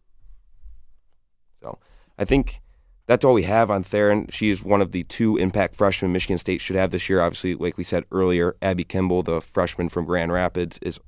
So 1.62 1.78
I 2.18 2.24
think 2.24 2.60
that's 3.06 3.24
all 3.24 3.34
we 3.34 3.42
have 3.42 3.70
on 3.70 3.84
Theryn. 3.84 4.30
She 4.32 4.50
is 4.50 4.62
one 4.62 4.80
of 4.80 4.92
the 4.92 5.04
two 5.04 5.36
impact 5.36 5.76
freshmen 5.76 6.12
Michigan 6.12 6.38
State 6.38 6.60
should 6.60 6.76
have 6.76 6.90
this 6.90 7.08
year. 7.08 7.20
Obviously, 7.20 7.54
like 7.54 7.76
we 7.76 7.84
said 7.84 8.04
earlier, 8.10 8.56
Abby 8.62 8.84
Kimball, 8.84 9.22
the 9.22 9.40
freshman 9.40 9.88
from 9.88 10.06
Grand 10.06 10.32
Rapids, 10.32 10.78
is 10.82 10.98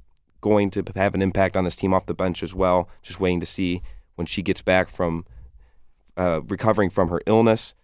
going 0.41 0.71
to 0.71 0.85
have 0.95 1.15
an 1.15 1.23
impact 1.23 1.57
on 1.57 1.65
this 1.65 1.77
team 1.77 1.95
off 1.95 2.07
the 2.07 2.15
bench 2.15 2.43
as 2.43 2.55
well. 2.55 2.89
Just 3.03 3.21
waiting 3.21 3.41
to 3.41 3.47
see 3.47 3.83
when 4.15 4.27
she 4.27 4.43
gets 4.43 4.63
back 4.63 4.89
from 4.89 5.25
uh, 6.17 6.41
recovering 6.47 6.91
from 6.91 7.09
her 7.09 7.21
illness. 7.27 7.75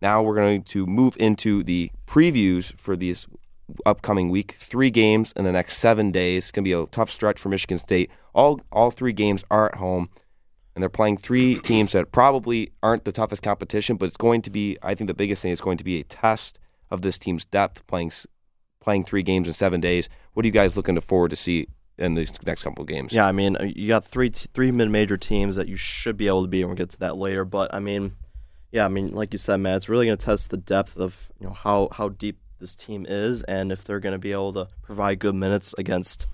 Now 0.00 0.22
we're 0.22 0.34
going 0.34 0.62
to 0.62 0.86
move 0.86 1.16
into 1.18 1.62
the 1.62 1.90
previews 2.06 2.78
for 2.78 2.96
these 2.96 3.26
upcoming 3.84 4.30
week. 4.30 4.56
Three 4.58 4.90
games 4.90 5.32
in 5.36 5.44
the 5.44 5.52
next 5.52 5.78
seven 5.78 6.10
days. 6.10 6.44
It's 6.44 6.50
going 6.52 6.64
to 6.64 6.68
be 6.68 6.72
a 6.72 6.86
tough 6.86 7.10
stretch 7.10 7.40
for 7.40 7.48
Michigan 7.48 7.78
State. 7.78 8.10
All 8.34 8.60
all 8.70 8.90
three 8.90 9.12
games 9.12 9.44
are 9.50 9.66
at 9.66 9.76
home 9.76 10.08
and 10.76 10.82
they're 10.82 10.88
playing 10.90 11.16
three 11.16 11.58
teams 11.62 11.92
that 11.92 12.12
probably 12.12 12.70
aren't 12.82 13.04
the 13.04 13.12
toughest 13.12 13.42
competition, 13.42 13.96
but 13.96 14.06
it's 14.06 14.16
going 14.16 14.42
to 14.42 14.50
be. 14.50 14.76
I 14.82 14.94
think 14.94 15.08
the 15.08 15.14
biggest 15.14 15.42
thing 15.42 15.50
is 15.50 15.60
going 15.60 15.78
to 15.78 15.84
be 15.84 15.98
a 15.98 16.04
test 16.04 16.60
of 16.90 17.02
this 17.02 17.18
team's 17.18 17.44
depth. 17.44 17.84
Playing 17.88 18.12
playing 18.80 19.02
three 19.04 19.24
games 19.24 19.48
in 19.48 19.54
seven 19.54 19.80
days. 19.80 20.08
What 20.34 20.44
are 20.44 20.46
you 20.46 20.52
guys 20.52 20.76
looking 20.76 20.94
to 20.94 21.00
forward 21.00 21.30
to 21.30 21.36
see 21.36 21.66
in 21.98 22.14
these 22.14 22.30
next 22.44 22.62
couple 22.62 22.82
of 22.82 22.88
games? 22.88 23.12
Yeah, 23.12 23.26
I 23.26 23.32
mean, 23.32 23.56
uh, 23.56 23.64
you 23.64 23.88
got 23.88 24.04
three 24.04 24.30
t- 24.30 24.48
three 24.54 24.70
mid 24.70 24.90
major 24.90 25.16
teams 25.16 25.56
that 25.56 25.66
you 25.66 25.76
should 25.76 26.16
be 26.16 26.28
able 26.28 26.42
to 26.42 26.48
beat, 26.48 26.60
and 26.60 26.68
we'll 26.68 26.76
get 26.76 26.90
to 26.90 26.98
that 27.00 27.16
later. 27.16 27.44
But 27.44 27.74
I 27.74 27.80
mean, 27.80 28.12
yeah, 28.70 28.84
I 28.84 28.88
mean, 28.88 29.12
like 29.12 29.32
you 29.32 29.38
said, 29.38 29.56
Matt, 29.56 29.78
it's 29.78 29.88
really 29.88 30.06
going 30.06 30.18
to 30.18 30.24
test 30.24 30.50
the 30.50 30.58
depth 30.58 30.96
of 30.96 31.32
you 31.40 31.46
know 31.46 31.54
how 31.54 31.88
how 31.92 32.10
deep 32.10 32.38
this 32.58 32.74
team 32.74 33.06
is 33.08 33.42
and 33.44 33.70
if 33.70 33.84
they're 33.84 34.00
going 34.00 34.14
to 34.14 34.18
be 34.18 34.32
able 34.32 34.52
to 34.54 34.68
provide 34.82 35.18
good 35.18 35.34
minutes 35.34 35.74
against. 35.78 36.26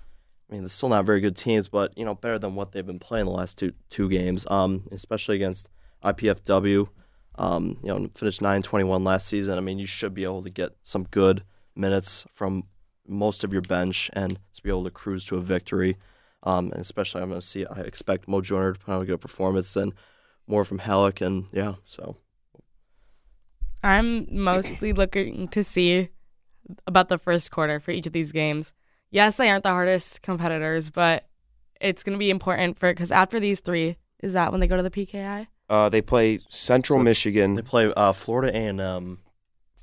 I 0.48 0.54
mean, 0.54 0.62
they're 0.62 0.68
still 0.68 0.90
not 0.90 1.06
very 1.06 1.20
good 1.20 1.36
teams, 1.36 1.68
but 1.68 1.96
you 1.96 2.04
know, 2.04 2.14
better 2.14 2.38
than 2.38 2.54
what 2.54 2.72
they've 2.72 2.86
been 2.86 2.98
playing 2.98 3.26
the 3.26 3.32
last 3.32 3.58
two 3.58 3.72
two 3.88 4.08
games. 4.08 4.46
Um, 4.50 4.88
especially 4.92 5.36
against 5.36 5.68
IPFW. 6.04 6.88
Um, 7.36 7.78
you 7.82 7.88
know, 7.88 8.08
finished 8.14 8.42
9-21 8.42 9.06
last 9.06 9.26
season. 9.26 9.56
I 9.56 9.62
mean, 9.62 9.78
you 9.78 9.86
should 9.86 10.12
be 10.12 10.24
able 10.24 10.42
to 10.42 10.50
get 10.50 10.76
some 10.82 11.04
good 11.04 11.44
minutes 11.74 12.26
from 12.30 12.64
most 13.06 13.42
of 13.42 13.52
your 13.52 13.62
bench 13.62 14.10
and 14.12 14.38
to 14.54 14.62
be 14.62 14.68
able 14.68 14.84
to 14.84 14.90
cruise 14.90 15.24
to 15.26 15.36
a 15.36 15.40
victory. 15.40 15.96
Um, 16.42 16.70
and 16.72 16.80
especially, 16.80 17.22
I'm 17.22 17.30
going 17.30 17.40
to 17.40 17.46
see. 17.46 17.64
I 17.66 17.80
expect 17.80 18.28
Mo 18.28 18.40
Joiner 18.40 18.74
to 18.74 18.78
put 18.78 18.92
on 18.92 19.02
a 19.02 19.06
good 19.06 19.20
performance 19.20 19.76
and 19.76 19.94
more 20.46 20.64
from 20.64 20.78
Hallock, 20.78 21.20
and 21.20 21.46
yeah, 21.52 21.74
so 21.84 22.16
I'm 23.82 24.26
mostly 24.30 24.92
looking 24.92 25.48
to 25.48 25.64
see 25.64 26.08
about 26.86 27.08
the 27.08 27.18
first 27.18 27.50
quarter 27.50 27.80
for 27.80 27.90
each 27.90 28.06
of 28.06 28.12
these 28.12 28.32
games. 28.32 28.72
Yes, 29.10 29.36
they 29.36 29.50
aren't 29.50 29.64
the 29.64 29.70
hardest 29.70 30.22
competitors, 30.22 30.90
but 30.90 31.24
it's 31.80 32.02
going 32.02 32.14
to 32.14 32.18
be 32.18 32.30
important 32.30 32.78
for 32.78 32.90
because 32.92 33.12
after 33.12 33.40
these 33.40 33.60
three, 33.60 33.96
is 34.20 34.32
that 34.32 34.52
when 34.52 34.60
they 34.60 34.66
go 34.66 34.76
to 34.76 34.82
the 34.82 34.90
PKI? 34.90 35.48
Uh, 35.68 35.88
they 35.88 36.00
play 36.02 36.38
Central 36.48 36.98
So 36.98 37.02
Michigan, 37.04 37.54
they 37.54 37.62
play 37.62 37.92
uh, 37.94 38.12
Florida 38.12 38.56
A 38.56 38.66
and 38.66 38.80
M 38.80 39.18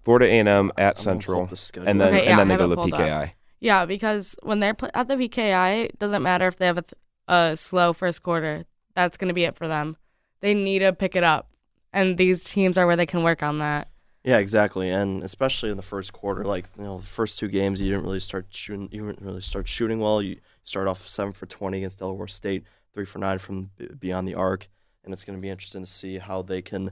Florida 0.02 0.26
A&M 0.26 0.72
at 0.78 0.98
I'm 0.98 1.04
Central, 1.04 1.46
the 1.46 1.84
and 1.86 2.00
then 2.00 2.14
Okay, 2.14 2.24
yeah, 2.26 2.32
and 2.32 2.40
then 2.40 2.48
they 2.48 2.56
go 2.56 2.64
to 2.64 2.70
the 2.70 2.76
pulled 2.76 2.94
up. 2.94 3.00
PKI. 3.00 3.32
Yeah, 3.60 3.86
because 3.86 4.36
when 4.42 4.60
they're 4.60 4.74
pl- 4.74 4.90
at 4.94 5.08
the 5.08 5.16
PKI, 5.16 5.86
it 5.86 6.00
doesn't 6.00 6.24
matter 6.24 6.48
if 6.48 6.58
they 6.58 6.66
have 6.66 6.78
a, 6.78 6.82
th- 6.82 6.94
a 7.28 7.58
slow 7.58 7.92
first 7.94 8.24
quarter. 8.24 8.66
That's 8.96 9.18
going 9.18 9.28
to 9.28 9.34
be 9.34 9.44
it 9.44 9.56
for 9.56 9.68
them. 9.68 9.98
They 10.40 10.54
need 10.54 10.80
to 10.80 10.94
pick 10.94 11.16
it 11.16 11.24
up, 11.24 11.50
and 11.94 12.18
these 12.18 12.44
teams 12.44 12.78
are 12.78 12.86
where 12.88 12.96
they 12.96 13.06
can 13.06 13.24
work 13.24 13.44
on 13.44 13.60
that. 13.60 13.90
Yeah, 14.24 14.38
exactly, 14.38 14.90
and 14.90 15.24
especially 15.24 15.70
in 15.70 15.78
the 15.78 15.84
first 15.84 16.12
quarter, 16.12 16.44
like 16.44 16.66
you 16.78 16.84
know, 16.84 17.00
the 17.00 17.06
first 17.06 17.40
two 17.40 17.48
games, 17.48 17.82
you 17.82 17.90
didn't 17.90 18.04
really 18.04 18.20
start 18.20 18.48
shooting. 18.50 18.90
You 18.92 19.06
didn't 19.08 19.26
really 19.26 19.42
start 19.42 19.68
shooting 19.68 20.00
well. 20.00 20.22
You 20.22 20.38
start 20.64 20.88
off 20.88 21.08
seven 21.08 21.32
for 21.34 21.46
twenty 21.46 21.78
against 21.78 22.00
Delaware 22.00 22.28
State, 22.28 22.64
three 22.94 23.06
for 23.06 23.20
nine 23.20 23.40
from 23.40 23.72
beyond 23.98 24.28
the 24.28 24.36
arc, 24.36 24.68
and 25.04 25.14
it's 25.14 25.24
going 25.24 25.38
to 25.38 25.42
be 25.42 25.50
interesting 25.50 25.86
to 25.86 25.90
see 25.90 26.18
how 26.18 26.42
they 26.42 26.62
can 26.62 26.92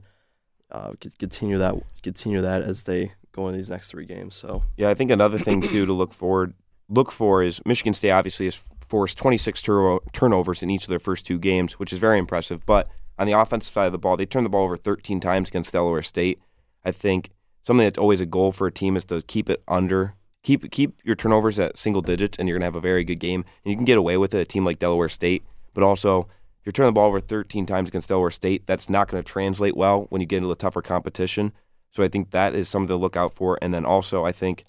uh, 0.72 0.94
continue 1.20 1.58
that 1.58 1.75
continue 2.01 2.42
that 2.42 2.63
as 2.63 2.84
they 2.84 3.12
go 3.34 3.48
in 3.50 3.56
these 3.56 3.70
next 3.70 3.92
three 3.92 4.06
games. 4.06 4.36
So 4.36 4.63
Yeah, 4.77 4.89
I 4.89 4.94
think 4.94 5.12
another 5.12 5.38
thing 5.38 5.62
too 5.62 5.86
to 5.86 5.94
look 5.94 6.13
forward 6.13 6.54
look 6.89 7.12
for 7.12 7.44
is 7.44 7.62
Michigan 7.66 7.94
State 7.94 8.12
obviously 8.12 8.46
has 8.46 8.56
forced 8.80 9.18
26 9.18 9.62
tur- 9.62 10.00
turnovers 10.13 10.63
in 10.63 10.70
each 10.70 10.84
of 10.84 10.89
their 10.89 11.00
first 11.00 11.25
two 11.25 11.38
games, 11.38 11.74
which 11.74 11.92
is 11.92 12.00
very 12.00 12.18
impressive. 12.18 12.66
But 12.66 12.89
on 13.18 13.28
the 13.28 13.34
offensive 13.34 13.74
side 13.74 13.88
of 13.88 13.92
the 13.92 13.98
ball, 13.98 14.18
they 14.18 14.26
turned 14.26 14.46
the 14.46 14.50
ball 14.50 14.64
over 14.64 14.78
13 14.78 15.20
times 15.20 15.50
against 15.50 15.74
Delaware 15.74 16.04
State. 16.04 16.40
I 16.84 16.92
think 16.92 17.30
something 17.64 17.86
that's 17.86 17.98
always 17.98 18.22
a 18.22 18.26
goal 18.26 18.52
for 18.52 18.68
a 18.68 18.72
team 18.72 18.96
is 18.96 19.06
to 19.06 19.22
keep 19.22 19.50
it 19.50 19.64
under 19.68 20.16
keep 20.48 20.72
keep 20.72 21.02
your 21.04 21.16
turnovers 21.16 21.60
at 21.60 21.78
single 21.78 22.02
digits, 22.02 22.40
and 22.40 22.48
you're 22.48 22.58
gonna 22.58 22.66
have 22.66 22.76
a 22.76 22.82
very 22.82 23.04
good 23.04 23.20
game. 23.20 23.44
And 23.64 23.72
you 23.72 23.76
can 23.76 23.86
get 23.86 23.98
away 23.98 24.18
with 24.18 24.34
it. 24.34 24.40
A 24.40 24.46
team 24.46 24.64
like 24.64 24.80
Delaware 24.80 25.10
State, 25.10 25.44
but 25.74 25.84
also 25.84 26.22
if 26.22 26.66
you're 26.66 26.72
turning 26.72 26.90
the 26.90 26.94
ball 26.94 27.08
over 27.08 27.20
13 27.20 27.66
times 27.66 27.90
against 27.90 28.08
Delaware 28.08 28.32
State, 28.32 28.66
that's 28.66 28.90
not 28.90 29.10
going 29.10 29.22
to 29.22 29.30
translate 29.30 29.76
well 29.76 30.08
when 30.10 30.22
you 30.22 30.28
get 30.28 30.38
into 30.38 30.50
the 30.50 30.56
tougher 30.56 30.82
competition. 30.82 31.54
So 31.92 32.04
I 32.04 32.08
think 32.08 32.32
that 32.32 32.56
is 32.56 32.68
something 32.68 32.90
to 32.90 32.96
look 32.96 33.16
out 33.16 33.34
for. 33.34 33.58
And 33.62 33.74
then 33.74 33.86
also, 33.86 34.26
I 34.26 34.32
think 34.32 34.64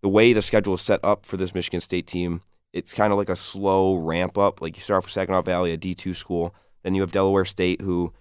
the 0.00 0.08
way 0.08 0.32
the 0.32 0.42
schedule 0.42 0.74
is 0.74 0.80
set 0.80 1.00
up 1.02 1.26
for 1.26 1.36
this 1.36 1.54
Michigan 1.54 1.80
State 1.80 2.06
team, 2.06 2.40
it's 2.72 2.94
kind 2.94 3.12
of 3.12 3.18
like 3.18 3.28
a 3.28 3.36
slow 3.36 3.94
ramp 3.94 4.38
up. 4.38 4.60
Like 4.60 4.76
you 4.76 4.82
start 4.82 4.98
off 4.98 5.04
with 5.04 5.12
Saginaw 5.12 5.42
Valley, 5.42 5.72
a 5.72 5.78
D2 5.78 6.14
school, 6.16 6.54
then 6.84 6.94
you 6.94 7.00
have 7.00 7.10
Delaware 7.10 7.44
State, 7.44 7.80
who 7.80 8.12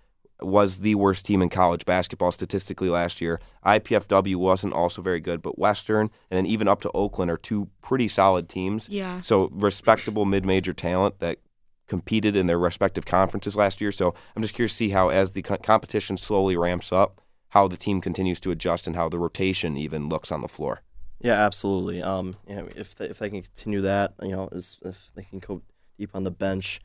was 0.41 0.79
the 0.79 0.95
worst 0.95 1.25
team 1.25 1.41
in 1.41 1.49
college 1.49 1.85
basketball 1.85 2.31
statistically 2.31 2.89
last 2.89 3.21
year. 3.21 3.39
IPFW 3.65 4.35
wasn't 4.35 4.73
also 4.73 5.01
very 5.01 5.19
good, 5.19 5.41
but 5.41 5.59
Western 5.59 6.09
and 6.31 6.37
then 6.37 6.45
even 6.45 6.67
up 6.67 6.81
to 6.81 6.91
Oakland 6.93 7.29
are 7.29 7.37
two 7.37 7.69
pretty 7.81 8.07
solid 8.07 8.49
teams. 8.49 8.89
Yeah. 8.89 9.21
So 9.21 9.49
respectable 9.53 10.25
mid-major 10.25 10.73
talent 10.73 11.19
that 11.19 11.37
competed 11.87 12.35
in 12.35 12.47
their 12.47 12.57
respective 12.57 13.05
conferences 13.05 13.55
last 13.55 13.79
year. 13.79 13.91
So 13.91 14.15
I'm 14.35 14.41
just 14.41 14.53
curious 14.53 14.71
to 14.73 14.77
see 14.77 14.89
how, 14.89 15.09
as 15.09 15.31
the 15.31 15.43
co- 15.43 15.57
competition 15.57 16.17
slowly 16.17 16.57
ramps 16.57 16.91
up, 16.91 17.21
how 17.49 17.67
the 17.67 17.77
team 17.77 18.01
continues 18.01 18.39
to 18.41 18.51
adjust 18.51 18.87
and 18.87 18.95
how 18.95 19.07
the 19.09 19.19
rotation 19.19 19.77
even 19.77 20.09
looks 20.09 20.31
on 20.31 20.41
the 20.41 20.47
floor. 20.47 20.81
yeah, 21.21 21.45
absolutely. 21.45 22.01
Um, 22.01 22.35
yeah, 22.47 22.63
if 22.75 22.95
they, 22.95 23.05
if 23.05 23.19
they 23.19 23.29
can 23.29 23.43
continue 23.43 23.81
that, 23.81 24.13
you 24.21 24.31
know, 24.31 24.49
is 24.51 24.77
if 24.83 25.11
they 25.15 25.23
can 25.23 25.39
go 25.39 25.61
deep 25.97 26.09
on 26.15 26.23
the 26.23 26.31
bench. 26.31 26.81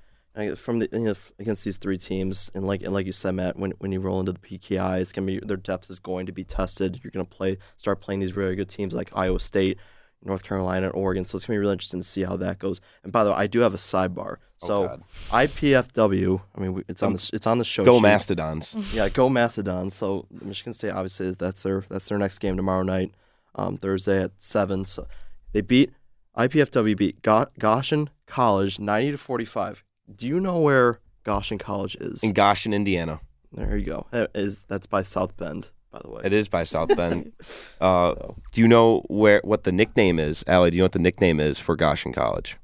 From 0.56 0.78
the 0.78 0.88
you 0.92 1.00
know, 1.00 1.14
against 1.38 1.64
these 1.64 1.78
three 1.78 1.98
teams, 1.98 2.50
and 2.54 2.66
like 2.66 2.82
and 2.82 2.92
like 2.94 3.06
you 3.06 3.12
said, 3.12 3.32
Matt, 3.34 3.58
when 3.58 3.72
when 3.78 3.90
you 3.92 4.00
roll 4.00 4.20
into 4.20 4.32
the 4.32 4.38
PKI, 4.38 5.00
it's 5.00 5.12
gonna 5.12 5.26
be 5.26 5.40
their 5.40 5.56
depth 5.56 5.90
is 5.90 5.98
going 5.98 6.26
to 6.26 6.32
be 6.32 6.44
tested. 6.44 7.00
You're 7.02 7.10
gonna 7.10 7.24
play 7.24 7.58
start 7.76 8.00
playing 8.00 8.20
these 8.20 8.36
really 8.36 8.54
good 8.54 8.68
teams 8.68 8.94
like 8.94 9.10
Iowa 9.16 9.40
State, 9.40 9.78
North 10.22 10.44
Carolina, 10.44 10.86
and 10.86 10.94
Oregon. 10.94 11.26
So 11.26 11.36
it's 11.36 11.44
gonna 11.46 11.56
be 11.56 11.60
really 11.60 11.72
interesting 11.72 12.00
to 12.00 12.06
see 12.06 12.22
how 12.22 12.36
that 12.36 12.58
goes. 12.60 12.80
And 13.02 13.12
by 13.12 13.24
the 13.24 13.30
way, 13.30 13.36
I 13.36 13.46
do 13.48 13.60
have 13.60 13.74
a 13.74 13.78
sidebar. 13.78 14.36
So 14.58 14.86
God. 14.88 15.02
IPFW, 15.30 16.40
I 16.54 16.60
mean 16.60 16.84
it's 16.88 17.02
on 17.02 17.14
the 17.14 17.30
it's 17.32 17.46
on 17.46 17.58
the 17.58 17.64
show. 17.64 17.84
Go 17.84 17.96
sheet. 17.96 18.02
Mastodons. 18.02 18.76
Yeah, 18.94 19.08
go 19.08 19.28
Mastodons. 19.28 19.94
So 19.94 20.26
Michigan 20.30 20.72
State 20.72 20.90
obviously 20.90 21.32
that's 21.32 21.62
their 21.62 21.84
that's 21.88 22.08
their 22.08 22.18
next 22.18 22.38
game 22.38 22.56
tomorrow 22.56 22.82
night, 22.82 23.12
um, 23.54 23.76
Thursday 23.76 24.22
at 24.22 24.32
seven. 24.38 24.84
So 24.84 25.06
they 25.52 25.60
beat 25.62 25.92
IPFW 26.36 26.96
beat 26.96 27.22
Go- 27.22 27.46
Goshen 27.58 28.10
College 28.26 28.78
ninety 28.78 29.10
to 29.12 29.18
forty 29.18 29.44
five. 29.44 29.82
Do 30.14 30.26
you 30.26 30.40
know 30.40 30.58
where 30.60 31.00
Goshen 31.24 31.58
College 31.58 31.96
is? 31.96 32.22
In 32.22 32.32
Goshen, 32.32 32.72
Indiana. 32.72 33.20
there 33.52 33.76
you 33.76 33.84
go. 33.86 34.06
That 34.10 34.30
is 34.34 34.60
that's 34.64 34.86
by 34.86 35.02
South 35.02 35.36
Bend, 35.36 35.70
by 35.92 36.00
the 36.02 36.10
way. 36.10 36.22
It 36.24 36.32
is 36.32 36.48
by 36.48 36.64
South 36.64 36.94
Bend. 36.96 37.32
Uh, 37.80 38.14
So, 38.14 38.36
do 38.52 38.60
you 38.60 38.68
know 38.68 39.00
where 39.08 39.40
what 39.44 39.64
the 39.64 39.72
nickname 39.72 40.18
is, 40.18 40.42
Allie? 40.46 40.70
Do 40.70 40.76
you 40.76 40.80
know 40.82 40.86
what 40.86 40.92
the 40.92 40.98
nickname 40.98 41.38
is 41.40 41.58
for 41.60 41.76
Goshen 41.76 42.12
College? 42.12 42.56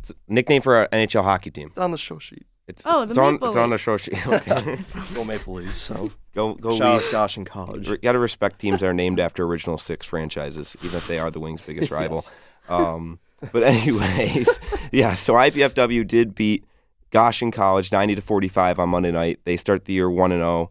It's 0.00 0.10
a 0.10 0.14
nickname 0.28 0.62
for 0.62 0.76
our 0.76 0.88
NHL 0.88 1.22
hockey 1.24 1.50
team. 1.50 1.68
it's 1.68 1.78
on 1.78 1.90
the 1.92 1.98
show 1.98 2.18
sheet. 2.18 2.44
It's, 2.68 2.82
Oh, 2.84 3.02
it's, 3.02 3.14
the 3.14 3.20
on, 3.22 3.34
Maple 3.34 3.48
it's 3.48 3.56
on 3.56 3.70
the 3.70 3.78
show 3.78 3.96
sheet. 3.96 4.26
Okay. 4.26 4.76
Go 5.14 5.24
Maple 5.24 5.54
Leafs. 5.54 5.78
So 5.78 6.10
go 6.34 6.54
go 6.54 6.76
shout 6.76 6.86
out 6.86 6.98
Leafs. 6.98 7.12
Goshen 7.12 7.44
College. 7.44 7.86
You 7.88 7.96
got 7.98 8.12
to 8.12 8.18
respect 8.18 8.58
teams 8.58 8.80
that 8.80 8.86
are 8.86 8.92
named 8.94 9.20
after 9.20 9.44
original 9.44 9.78
six 9.78 10.04
franchises, 10.04 10.76
even 10.82 10.96
if 10.96 11.06
they 11.06 11.18
are 11.20 11.30
the 11.30 11.38
Wings' 11.40 11.64
biggest 11.64 11.90
rival. 12.00 12.26
Um, 12.68 13.20
but 13.52 13.62
anyways, 13.62 14.60
yeah. 14.92 15.14
So 15.14 15.34
IPFW 15.34 16.06
did 16.06 16.34
beat 16.34 16.64
Goshen 17.10 17.50
College 17.50 17.92
ninety 17.92 18.14
to 18.14 18.22
forty 18.22 18.48
five 18.48 18.78
on 18.78 18.88
Monday 18.88 19.12
night. 19.12 19.40
They 19.44 19.56
start 19.56 19.84
the 19.84 19.92
year 19.92 20.10
one 20.10 20.32
and 20.32 20.40
zero. 20.40 20.70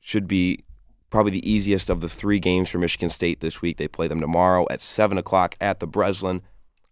Should 0.00 0.26
be 0.26 0.64
probably 1.10 1.32
the 1.32 1.50
easiest 1.50 1.90
of 1.90 2.00
the 2.00 2.08
three 2.08 2.38
games 2.38 2.70
for 2.70 2.78
Michigan 2.78 3.10
State 3.10 3.40
this 3.40 3.60
week. 3.60 3.76
They 3.76 3.88
play 3.88 4.08
them 4.08 4.20
tomorrow 4.20 4.66
at 4.70 4.80
seven 4.80 5.18
o'clock 5.18 5.56
at 5.60 5.80
the 5.80 5.86
Breslin. 5.86 6.42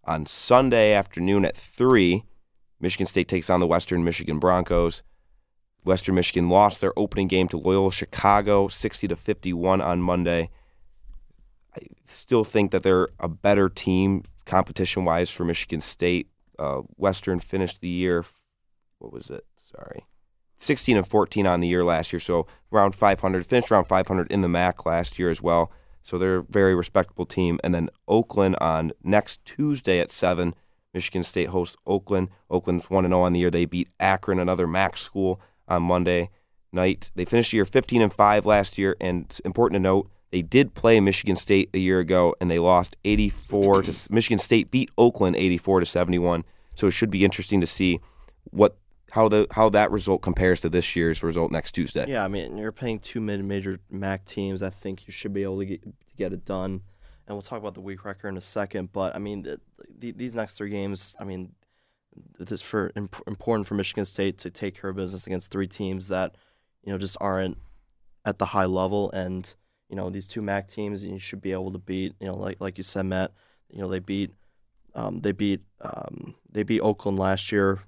On 0.03 0.25
Sunday 0.25 0.93
afternoon 0.93 1.45
at 1.45 1.55
three, 1.55 2.23
Michigan 2.79 3.07
State 3.07 3.27
takes 3.27 3.49
on 3.49 3.59
the 3.59 3.67
Western 3.67 4.03
Michigan 4.03 4.39
Broncos. 4.39 5.03
Western 5.83 6.15
Michigan 6.15 6.49
lost 6.49 6.81
their 6.81 6.97
opening 6.97 7.27
game 7.27 7.47
to 7.47 7.57
Loyola 7.57 7.91
Chicago, 7.91 8.67
60 8.67 9.07
to 9.07 9.15
51 9.15 9.81
on 9.81 10.01
Monday. 10.01 10.49
I 11.75 11.81
still 12.05 12.43
think 12.43 12.71
that 12.71 12.83
they're 12.83 13.09
a 13.19 13.27
better 13.27 13.69
team 13.69 14.23
competition 14.45 15.05
wise 15.05 15.29
for 15.29 15.45
Michigan 15.45 15.81
State. 15.81 16.29
Uh, 16.57 16.81
Western 16.97 17.39
finished 17.39 17.81
the 17.81 17.87
year, 17.87 18.25
what 18.97 19.13
was 19.13 19.29
it? 19.29 19.45
Sorry. 19.55 20.05
16 20.57 20.97
and 20.97 21.07
14 21.07 21.47
on 21.47 21.61
the 21.61 21.67
year 21.67 21.85
last 21.85 22.11
year, 22.11 22.19
so 22.19 22.45
around 22.71 22.93
500. 22.93 23.45
Finished 23.45 23.71
around 23.71 23.85
500 23.85 24.31
in 24.31 24.41
the 24.41 24.49
MAC 24.49 24.85
last 24.85 25.17
year 25.17 25.29
as 25.29 25.41
well. 25.41 25.71
So 26.03 26.17
they're 26.17 26.37
a 26.37 26.43
very 26.43 26.75
respectable 26.75 27.25
team. 27.25 27.59
And 27.63 27.73
then 27.73 27.89
Oakland 28.07 28.55
on 28.59 28.91
next 29.03 29.43
Tuesday 29.45 29.99
at 29.99 30.11
7. 30.11 30.53
Michigan 30.93 31.23
State 31.23 31.49
hosts 31.49 31.77
Oakland. 31.85 32.29
Oakland's 32.49 32.89
1 32.89 33.05
0 33.05 33.21
on 33.21 33.33
the 33.33 33.39
year. 33.39 33.51
They 33.51 33.65
beat 33.65 33.89
Akron, 33.99 34.39
another 34.39 34.67
MAC 34.67 34.97
school, 34.97 35.39
on 35.67 35.83
Monday 35.83 36.29
night. 36.71 37.11
They 37.15 37.25
finished 37.25 37.51
the 37.51 37.57
year 37.57 37.65
15 37.65 38.01
and 38.01 38.13
5 38.13 38.45
last 38.45 38.77
year. 38.77 38.95
And 38.99 39.25
it's 39.25 39.39
important 39.41 39.75
to 39.75 39.79
note, 39.79 40.09
they 40.31 40.41
did 40.41 40.75
play 40.75 40.99
Michigan 40.99 41.35
State 41.35 41.69
a 41.73 41.79
year 41.79 41.99
ago 41.99 42.35
and 42.39 42.49
they 42.51 42.59
lost 42.59 42.97
84 43.03 43.83
to 43.83 44.13
Michigan 44.13 44.39
State 44.39 44.69
beat 44.69 44.91
Oakland 44.97 45.35
84 45.35 45.81
to 45.81 45.85
71. 45.85 46.43
So 46.75 46.87
it 46.87 46.91
should 46.91 47.09
be 47.09 47.25
interesting 47.25 47.59
to 47.61 47.67
see 47.67 47.99
what 48.51 48.77
how 49.11 49.27
the 49.27 49.47
how 49.51 49.69
that 49.69 49.91
result 49.91 50.21
compares 50.21 50.61
to 50.61 50.69
this 50.69 50.95
year's 50.95 51.23
result 51.23 51.51
next 51.51 51.71
Tuesday. 51.71 52.05
Yeah, 52.07 52.23
I 52.23 52.27
mean, 52.27 52.57
you're 52.57 52.71
playing 52.71 52.99
two 52.99 53.19
mid-major 53.19 53.79
MAC 53.89 54.25
teams. 54.25 54.61
I 54.61 54.69
think 54.69 55.07
you 55.07 55.11
should 55.11 55.33
be 55.33 55.43
able 55.43 55.59
to 55.59 55.65
get, 55.65 55.81
to 55.83 56.15
get 56.17 56.31
it 56.31 56.45
done. 56.45 56.81
And 57.27 57.35
we'll 57.35 57.41
talk 57.41 57.59
about 57.59 57.73
the 57.73 57.81
week 57.81 58.05
record 58.05 58.29
in 58.29 58.37
a 58.37 58.41
second. 58.41 58.91
But 58.91 59.15
I 59.15 59.19
mean, 59.19 59.43
the, 59.43 59.59
the, 59.97 60.11
these 60.11 60.35
next 60.35 60.53
three 60.53 60.69
games, 60.69 61.15
I 61.19 61.23
mean, 61.23 61.53
it's 62.39 62.61
for 62.61 62.91
imp- 62.95 63.21
important 63.27 63.67
for 63.67 63.75
Michigan 63.75 64.05
State 64.05 64.37
to 64.39 64.49
take 64.49 64.79
care 64.79 64.89
of 64.89 64.95
business 64.95 65.27
against 65.27 65.51
three 65.51 65.67
teams 65.67 66.07
that 66.07 66.35
you 66.83 66.91
know 66.91 66.97
just 66.97 67.17
aren't 67.19 67.57
at 68.25 68.37
the 68.37 68.45
high 68.47 68.65
level. 68.65 69.11
And 69.11 69.53
you 69.89 69.95
know, 69.95 70.09
these 70.09 70.27
two 70.27 70.41
MAC 70.41 70.67
teams, 70.67 71.03
you 71.03 71.19
should 71.19 71.41
be 71.41 71.51
able 71.51 71.71
to 71.71 71.79
beat. 71.79 72.15
You 72.19 72.27
know, 72.27 72.35
like 72.35 72.61
like 72.61 72.77
you 72.77 72.83
said, 72.83 73.05
Matt. 73.05 73.31
You 73.71 73.81
know, 73.81 73.87
they 73.87 73.99
beat 73.99 74.33
um, 74.95 75.21
they 75.21 75.31
beat 75.31 75.61
um, 75.81 76.35
they 76.51 76.63
beat 76.63 76.81
Oakland 76.81 77.19
last 77.19 77.51
year 77.51 77.81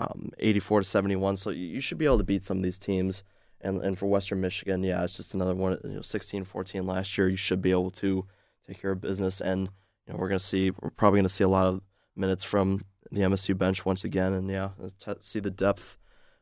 um, 0.00 0.30
84 0.38 0.80
to 0.80 0.86
71. 0.86 1.36
So 1.36 1.50
you 1.50 1.66
you 1.66 1.80
should 1.80 1.98
be 1.98 2.06
able 2.06 2.18
to 2.18 2.24
beat 2.24 2.44
some 2.44 2.56
of 2.56 2.62
these 2.62 2.78
teams. 2.78 3.22
And 3.60 3.82
and 3.82 3.98
for 3.98 4.06
Western 4.06 4.40
Michigan, 4.40 4.82
yeah, 4.82 5.04
it's 5.04 5.16
just 5.16 5.34
another 5.34 5.54
one. 5.54 5.78
You 5.84 5.90
know, 5.90 6.00
16-14 6.00 6.86
last 6.86 7.18
year. 7.18 7.28
You 7.28 7.36
should 7.36 7.60
be 7.60 7.70
able 7.70 7.90
to 7.92 8.26
take 8.66 8.80
care 8.80 8.92
of 8.92 9.02
business, 9.02 9.42
and 9.42 9.68
you 10.06 10.12
know 10.12 10.18
we're 10.18 10.28
gonna 10.28 10.38
see. 10.38 10.70
We're 10.70 10.88
probably 10.88 11.18
gonna 11.18 11.28
see 11.28 11.44
a 11.44 11.48
lot 11.48 11.66
of 11.66 11.82
minutes 12.16 12.42
from 12.42 12.84
the 13.12 13.20
MSU 13.20 13.56
bench 13.56 13.84
once 13.84 14.02
again, 14.02 14.32
and 14.32 14.48
yeah, 14.48 14.70
t- 14.98 15.12
see 15.20 15.40
the 15.40 15.50
depth 15.50 15.98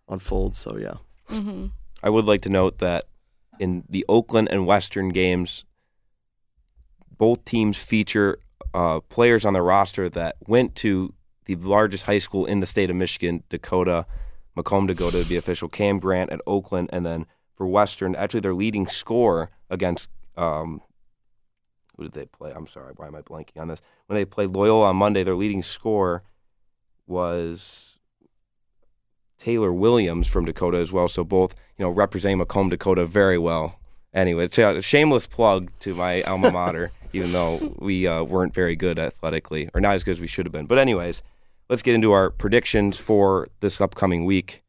unfold. 0.09 0.55
So 0.55 0.77
yeah. 0.77 0.95
Mm-hmm. 1.29 1.67
I 2.05 2.11
would 2.11 2.25
like 2.25 2.43
to 2.43 2.49
note 2.49 2.79
that 2.79 3.07
in 3.59 3.85
the 3.89 4.05
Oakland 4.09 4.49
and 4.51 4.67
Western 4.67 5.11
games, 5.11 5.65
both 7.17 7.45
teams 7.45 7.83
feature 7.83 8.39
uh, 8.75 9.01
players 9.01 9.45
on 9.45 9.53
their 9.53 9.63
roster 9.63 10.09
that 10.09 10.37
went 10.47 10.75
to 10.77 11.15
the 11.47 11.57
largest 11.57 12.05
high 12.05 12.19
school 12.19 12.47
in 12.47 12.61
the 12.61 12.67
state 12.67 12.91
of 12.91 12.97
Michigan, 12.97 13.43
Dakota, 13.49 14.07
Macomb 14.55 14.87
Dakota 14.87 15.23
to 15.23 15.29
be 15.29 15.37
official, 15.37 15.69
Cam 15.69 15.99
Grant 15.99 16.31
at 16.31 16.41
Oakland, 16.47 16.91
and 16.93 17.05
then 17.07 17.27
for 17.57 17.67
Western, 17.67 18.15
actually 18.15 18.41
their 18.41 18.55
leading 18.55 18.87
scorer 18.87 19.51
against 19.71 20.11
um, 20.37 20.83
who 21.97 22.05
did 22.05 22.13
they 22.13 22.27
play? 22.27 22.53
I'm 22.55 22.69
sorry, 22.69 22.93
why 22.97 23.09
am 23.09 23.17
I 23.17 23.23
blanking 23.23 23.61
on 23.61 23.69
this? 23.69 23.83
When 24.07 24.15
they 24.15 24.25
played 24.25 24.51
Loyola 24.51 24.87
on 24.87 24.97
Monday, 24.97 25.25
their 25.25 25.35
leading 25.35 25.65
scorer 25.65 26.23
was 27.07 27.98
Taylor 29.39 29.73
Williams 29.73 30.27
from 30.29 30.45
Dakota 30.45 30.79
as 30.79 30.93
well. 30.93 31.09
So 31.09 31.25
both, 31.25 31.55
you 31.77 31.85
know, 31.85 31.91
representing 31.91 32.39
Macomb 32.39 32.69
Dakota 32.69 33.07
very 33.07 33.39
well. 33.39 33.79
Anyway, 34.13 34.45
it's 34.45 34.59
a 34.59 34.81
shameless 34.83 35.27
plug 35.27 35.71
to 35.81 35.95
my 35.95 36.23
alma 36.27 36.51
mater, 36.51 36.91
even 37.13 37.33
though 37.33 37.75
we 37.79 38.07
uh, 38.07 38.23
weren't 38.25 38.55
very 38.55 38.75
good 38.75 38.99
athletically, 38.99 39.69
or 39.75 39.81
not 39.81 39.95
as 39.95 40.03
good 40.05 40.13
as 40.13 40.21
we 40.21 40.27
should 40.27 40.47
have 40.47 40.53
been. 40.53 40.67
But 40.67 40.79
anyways, 40.79 41.23
let's 41.69 41.83
get 41.83 41.95
into 41.95 42.11
our 42.13 42.31
predictions 42.31 42.97
for 42.99 43.49
this 43.61 43.81
upcoming 43.81 44.25
week. 44.25 44.63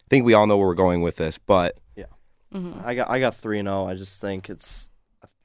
I 0.00 0.08
think 0.10 0.24
we 0.26 0.34
all 0.34 0.46
know 0.46 0.56
where 0.58 0.68
we're 0.68 0.74
going 0.74 1.02
with 1.02 1.16
this, 1.16 1.38
but 1.38 1.76
Mm-hmm. 2.54 2.86
I 2.86 2.94
got 2.94 3.10
I 3.10 3.18
got 3.18 3.34
three 3.34 3.58
and 3.58 3.66
zero. 3.66 3.86
I 3.88 3.94
just 3.96 4.20
think 4.20 4.48
it's. 4.48 4.88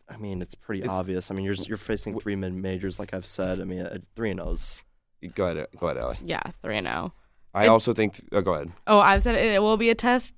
I 0.07 0.17
mean, 0.17 0.43
it's 0.43 0.53
pretty 0.53 0.81
It's- 0.83 0.95
obvious. 0.95 1.31
I 1.31 1.33
mean, 1.33 1.43
you're 1.43 1.55
you're 1.55 1.75
facing 1.77 2.19
three 2.19 2.35
mid 2.35 2.53
majors, 2.53 2.99
like 2.99 3.15
I've 3.15 3.25
said. 3.25 3.59
I 3.59 3.63
mean, 3.63 3.81
uh, 3.81 3.97
three 4.15 4.29
and 4.29 4.39
O's. 4.39 4.83
go 5.33 5.45
ahead, 5.47 5.65
go 5.75 5.87
ahead, 5.87 5.97
Allie. 5.97 6.17
Yeah, 6.23 6.43
three 6.61 6.77
and 6.77 6.85
zero. 6.85 7.13
I 7.53 7.65
It- 7.65 7.69
also 7.69 7.93
think. 7.93 8.21
Oh, 8.31 8.41
go 8.41 8.53
ahead. 8.53 8.71
Oh, 8.87 8.99
I've 8.99 9.23
said 9.23 9.35
it, 9.35 9.53
it 9.53 9.61
will 9.61 9.77
be 9.77 9.89
a 9.89 9.95
test 9.95 10.33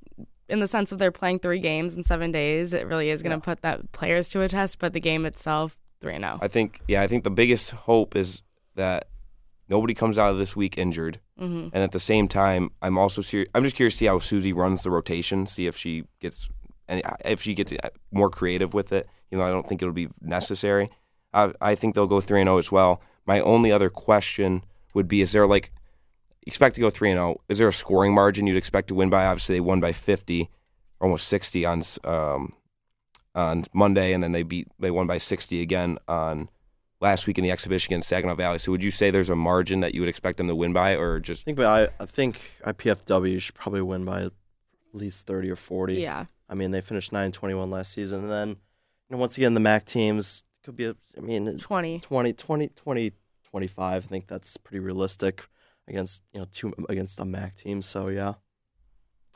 in 0.49 0.59
the 0.59 0.67
sense 0.67 0.91
of 0.91 0.99
they're 0.99 1.11
playing 1.11 1.39
three 1.39 1.59
games 1.59 1.95
in 1.95 2.03
seven 2.03 2.31
days. 2.31 2.73
It 2.73 2.85
really 2.87 3.09
is 3.09 3.23
going 3.23 3.39
to 3.39 3.43
put 3.43 3.61
that 3.61 3.91
players 3.91 4.29
to 4.29 4.41
a 4.41 4.49
test, 4.49 4.79
but 4.79 4.93
the 4.93 4.99
game 4.99 5.25
itself, 5.25 5.77
three 5.99 6.13
and 6.13 6.25
oh. 6.25 6.29
zero. 6.29 6.39
I 6.41 6.47
think. 6.47 6.81
Yeah, 6.87 7.01
I 7.01 7.07
think 7.07 7.23
the 7.23 7.31
biggest 7.31 7.71
hope 7.71 8.15
is 8.15 8.41
that 8.75 9.07
nobody 9.69 9.93
comes 9.93 10.17
out 10.17 10.31
of 10.31 10.37
this 10.37 10.55
week 10.55 10.77
injured. 10.77 11.19
Mm-hmm. 11.39 11.69
And 11.73 11.83
at 11.83 11.91
the 11.91 11.99
same 11.99 12.27
time, 12.27 12.71
I'm 12.81 12.97
also. 12.97 13.21
I'm 13.55 13.63
just 13.63 13.75
curious 13.75 13.95
to 13.95 13.97
see 13.99 14.05
how 14.05 14.19
Suzy 14.19 14.53
runs 14.53 14.83
the 14.83 14.91
rotation. 14.91 15.47
See 15.47 15.67
if 15.67 15.75
she 15.75 16.03
gets 16.19 16.49
and 16.87 17.01
if 17.25 17.41
she 17.41 17.53
gets 17.53 17.73
more 18.11 18.29
creative 18.29 18.73
with 18.73 18.91
it. 18.91 19.07
You 19.31 19.37
know, 19.37 19.45
I 19.45 19.49
don't 19.49 19.67
think 19.67 19.81
it'll 19.81 19.93
be 19.93 20.09
necessary. 20.21 20.89
I, 21.33 21.53
I 21.61 21.75
think 21.75 21.95
they'll 21.95 22.07
go 22.07 22.19
three 22.19 22.41
and 22.41 22.47
zero 22.47 22.57
as 22.57 22.71
well. 22.71 23.01
My 23.25 23.39
only 23.39 23.71
other 23.71 23.89
question 23.89 24.63
would 24.93 25.07
be: 25.07 25.21
Is 25.21 25.31
there 25.31 25.47
like 25.47 25.71
expect 26.45 26.75
to 26.75 26.81
go 26.81 26.89
three 26.89 27.11
and 27.11 27.17
zero? 27.17 27.41
Is 27.49 27.57
there 27.57 27.67
a 27.67 27.73
scoring 27.73 28.13
margin 28.13 28.47
you'd 28.47 28.57
expect 28.57 28.87
to 28.89 28.95
win 28.95 29.09
by? 29.09 29.25
Obviously, 29.25 29.55
they 29.55 29.59
won 29.61 29.79
by 29.79 29.91
fifty, 29.91 30.49
almost 30.99 31.27
sixty 31.27 31.65
on 31.65 31.83
um, 32.03 32.51
on 33.35 33.63
Monday, 33.73 34.13
and 34.13 34.23
then 34.23 34.31
they 34.31 34.43
beat 34.43 34.67
they 34.79 34.91
won 34.91 35.07
by 35.07 35.17
sixty 35.17 35.61
again 35.61 35.97
on 36.07 36.49
last 36.99 37.27
week 37.27 37.37
in 37.37 37.43
the 37.43 37.51
exhibition 37.51 37.91
against 37.91 38.09
Saginaw 38.09 38.35
Valley. 38.35 38.59
So 38.59 38.71
would 38.71 38.83
you 38.83 38.91
say 38.91 39.09
there's 39.11 39.29
a 39.29 39.35
margin 39.35 39.79
that 39.79 39.95
you 39.95 40.01
would 40.01 40.09
expect 40.09 40.37
them 40.37 40.47
to 40.47 40.55
win 40.55 40.73
by, 40.73 40.95
or 40.95 41.19
just 41.19 41.43
I 41.43 41.45
think, 41.45 41.57
but 41.57 41.65
I 41.65 41.89
I 41.99 42.05
think 42.05 42.39
IPFW 42.65 43.41
should 43.41 43.55
probably 43.55 43.81
win 43.81 44.05
by 44.05 44.23
at 44.23 44.33
least 44.93 45.27
thirty 45.27 45.49
or 45.49 45.55
forty. 45.55 45.95
Yeah. 45.95 46.25
I 46.49 46.53
mean, 46.53 46.71
they 46.71 46.81
finished 46.81 47.13
nine 47.13 47.31
twenty 47.31 47.53
one 47.53 47.69
last 47.69 47.93
season, 47.93 48.23
and 48.23 48.31
then 48.31 48.49
you 48.49 48.55
know 49.11 49.17
once 49.17 49.37
again 49.37 49.53
the 49.53 49.59
MAC 49.59 49.85
teams 49.85 50.43
could 50.63 50.75
be. 50.75 50.85
A, 50.85 50.95
I 51.17 51.21
mean, 51.21 51.57
20. 51.57 51.99
20, 51.99 52.33
20, 52.33 52.67
20, 52.69 53.11
25. 53.49 54.05
I 54.05 54.07
think 54.07 54.27
that's 54.27 54.57
pretty 54.57 54.79
realistic 54.79 55.45
against 55.91 56.23
you 56.33 56.39
know 56.39 56.47
two 56.51 56.73
against 56.89 57.19
a 57.19 57.25
MAC 57.25 57.55
team. 57.55 57.81
So 57.81 58.07
yeah. 58.07 58.33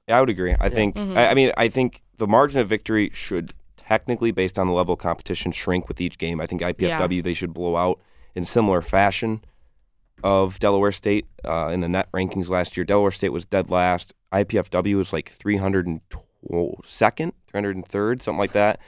Yeah, 0.08 0.18
I 0.18 0.20
would 0.20 0.30
agree. 0.30 0.54
I 0.60 0.65
Yeah. 0.65 0.70
think. 0.70 0.96
Mhm. 0.96 1.18
I, 1.18 1.30
I 1.30 1.34
mean, 1.34 1.52
I 1.58 1.68
think 1.70 2.02
the 2.18 2.28
margin 2.28 2.60
of 2.62 2.68
victory 2.70 3.10
should 3.13 3.54
technically, 3.78 4.32
based 4.32 4.58
on 4.58 4.68
the 4.68 4.74
level 4.74 4.94
of 4.94 5.00
competition, 5.00 5.52
shrink 5.52 5.88
with 5.88 6.00
each 6.02 6.18
game. 6.18 6.39
I 6.41 6.48
think 6.48 6.62
IPFW 6.62 7.22
they 7.24 7.34
should 7.34 7.54
blow 7.54 7.76
out 7.76 8.00
in 8.34 8.46
similar 8.46 8.82
fashion 8.82 9.41
of 10.24 10.58
Delaware 10.60 10.91
State 10.91 11.26
uh, 11.44 11.68
in 11.74 11.82
the 11.82 11.89
net 11.89 12.08
rankings 12.12 12.50
last 12.50 12.76
year. 12.78 12.84
Delaware 12.84 13.12
State 13.12 13.30
was 13.30 13.46
dead 13.46 13.70
last. 13.70 14.13
IPFW 14.32 14.96
was 14.96 15.13
like 15.13 15.30
302nd, 15.30 16.00
303rd, 17.54 18.22
something 18.22 18.39
like 18.39 18.54
that. 18.54 18.80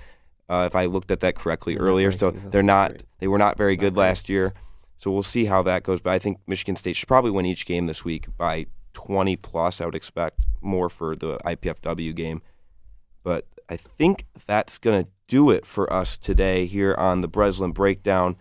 Uh, 0.50 0.66
if 0.70 0.76
I 0.76 0.86
looked 0.86 1.12
at 1.12 1.20
that 1.22 1.36
correctly 1.36 1.76
The 1.76 1.82
earlier, 1.82 2.12
so 2.12 2.32
they're 2.32 2.64
not 2.64 2.92
great. 2.92 3.04
they 3.20 3.28
were 3.28 3.38
not 3.38 3.58
very 3.58 3.76
Not 3.76 3.82
good 3.82 3.94
great. 3.96 4.02
last 4.08 4.30
year. 4.30 4.54
So 4.98 5.12
we'll 5.12 5.24
see 5.24 5.46
how 5.46 5.62
that 5.64 5.84
goes. 5.84 6.02
But 6.02 6.14
I 6.14 6.20
think 6.20 6.40
Michigan 6.48 6.76
State 6.76 6.96
should 6.96 7.08
probably 7.08 7.32
win 7.32 7.46
each 7.46 7.66
game 7.66 7.86
this 7.86 8.04
week 8.04 8.28
by 8.38 8.68
20 8.94 9.36
plus. 9.38 9.80
I 9.80 9.86
would 9.86 9.96
expect 9.96 10.46
more 10.62 10.90
for 10.90 11.16
the 11.16 11.38
IPFW 11.40 12.16
game. 12.16 12.42
But 13.24 13.46
I 13.70 13.78
think 13.78 14.26
that's 14.46 14.78
going 14.78 15.04
to 15.04 15.10
do 15.28 15.52
it 15.52 15.66
for 15.66 15.92
us 15.92 16.18
today 16.18 16.66
here 16.66 16.96
on 16.96 17.22
the 17.22 17.28
Breslin 17.28 17.72
Breakdown. 17.72 18.38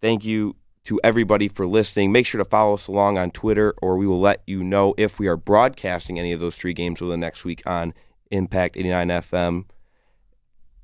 Thank 0.00 0.24
you 0.24 0.56
to 0.84 0.98
everybody 1.04 1.48
for 1.48 1.66
listening. 1.66 2.10
Make 2.10 2.26
sure 2.26 2.42
to 2.42 2.48
follow 2.48 2.74
us 2.74 2.86
along 2.86 3.18
on 3.18 3.30
Twitter, 3.30 3.74
or 3.82 3.96
we 3.96 4.06
will 4.06 4.20
let 4.20 4.42
you 4.46 4.64
know 4.64 4.94
if 4.96 5.18
we 5.18 5.26
are 5.26 5.36
broadcasting 5.36 6.18
any 6.18 6.32
of 6.32 6.40
those 6.40 6.56
three 6.56 6.72
games 6.72 7.02
over 7.02 7.10
the 7.10 7.18
next 7.18 7.44
week 7.44 7.62
on 7.66 7.92
Impact 8.30 8.76
89 8.76 9.08
FM. 9.08 9.64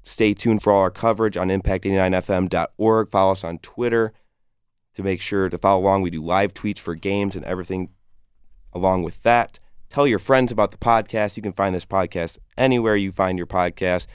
Stay 0.02 0.34
tuned 0.34 0.62
for 0.62 0.72
all 0.72 0.82
our 0.82 0.90
coverage 0.90 1.36
on 1.36 1.48
impact89fm.org. 1.48 3.10
Follow 3.10 3.32
us 3.32 3.42
on 3.42 3.58
Twitter 3.58 4.12
to 4.96 5.02
make 5.02 5.20
sure 5.20 5.48
to 5.48 5.58
follow 5.58 5.82
along. 5.82 6.02
We 6.02 6.10
do 6.10 6.22
live 6.22 6.52
tweets 6.52 6.78
for 6.78 6.94
games 6.94 7.36
and 7.36 7.44
everything 7.44 7.90
along 8.72 9.04
with 9.04 9.22
that. 9.22 9.60
Tell 9.88 10.06
your 10.06 10.18
friends 10.18 10.50
about 10.50 10.72
the 10.72 10.78
podcast. 10.78 11.36
You 11.36 11.42
can 11.42 11.52
find 11.52 11.74
this 11.74 11.86
podcast 11.86 12.38
anywhere 12.56 12.96
you 12.96 13.12
find 13.12 13.38
your 13.38 13.46
podcast 13.46 14.06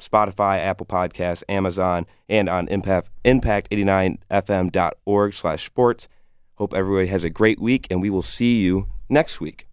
Spotify, 0.00 0.58
Apple 0.58 0.86
Podcasts, 0.86 1.42
Amazon, 1.48 2.06
and 2.28 2.48
on 2.48 2.68
impact, 2.68 3.10
impact89fm.org 3.24 5.34
slash 5.34 5.66
sports. 5.66 6.08
Hope 6.54 6.74
everybody 6.74 7.08
has 7.08 7.24
a 7.24 7.30
great 7.30 7.60
week, 7.60 7.86
and 7.90 8.00
we 8.00 8.10
will 8.10 8.22
see 8.22 8.60
you 8.60 8.86
next 9.08 9.40
week. 9.40 9.69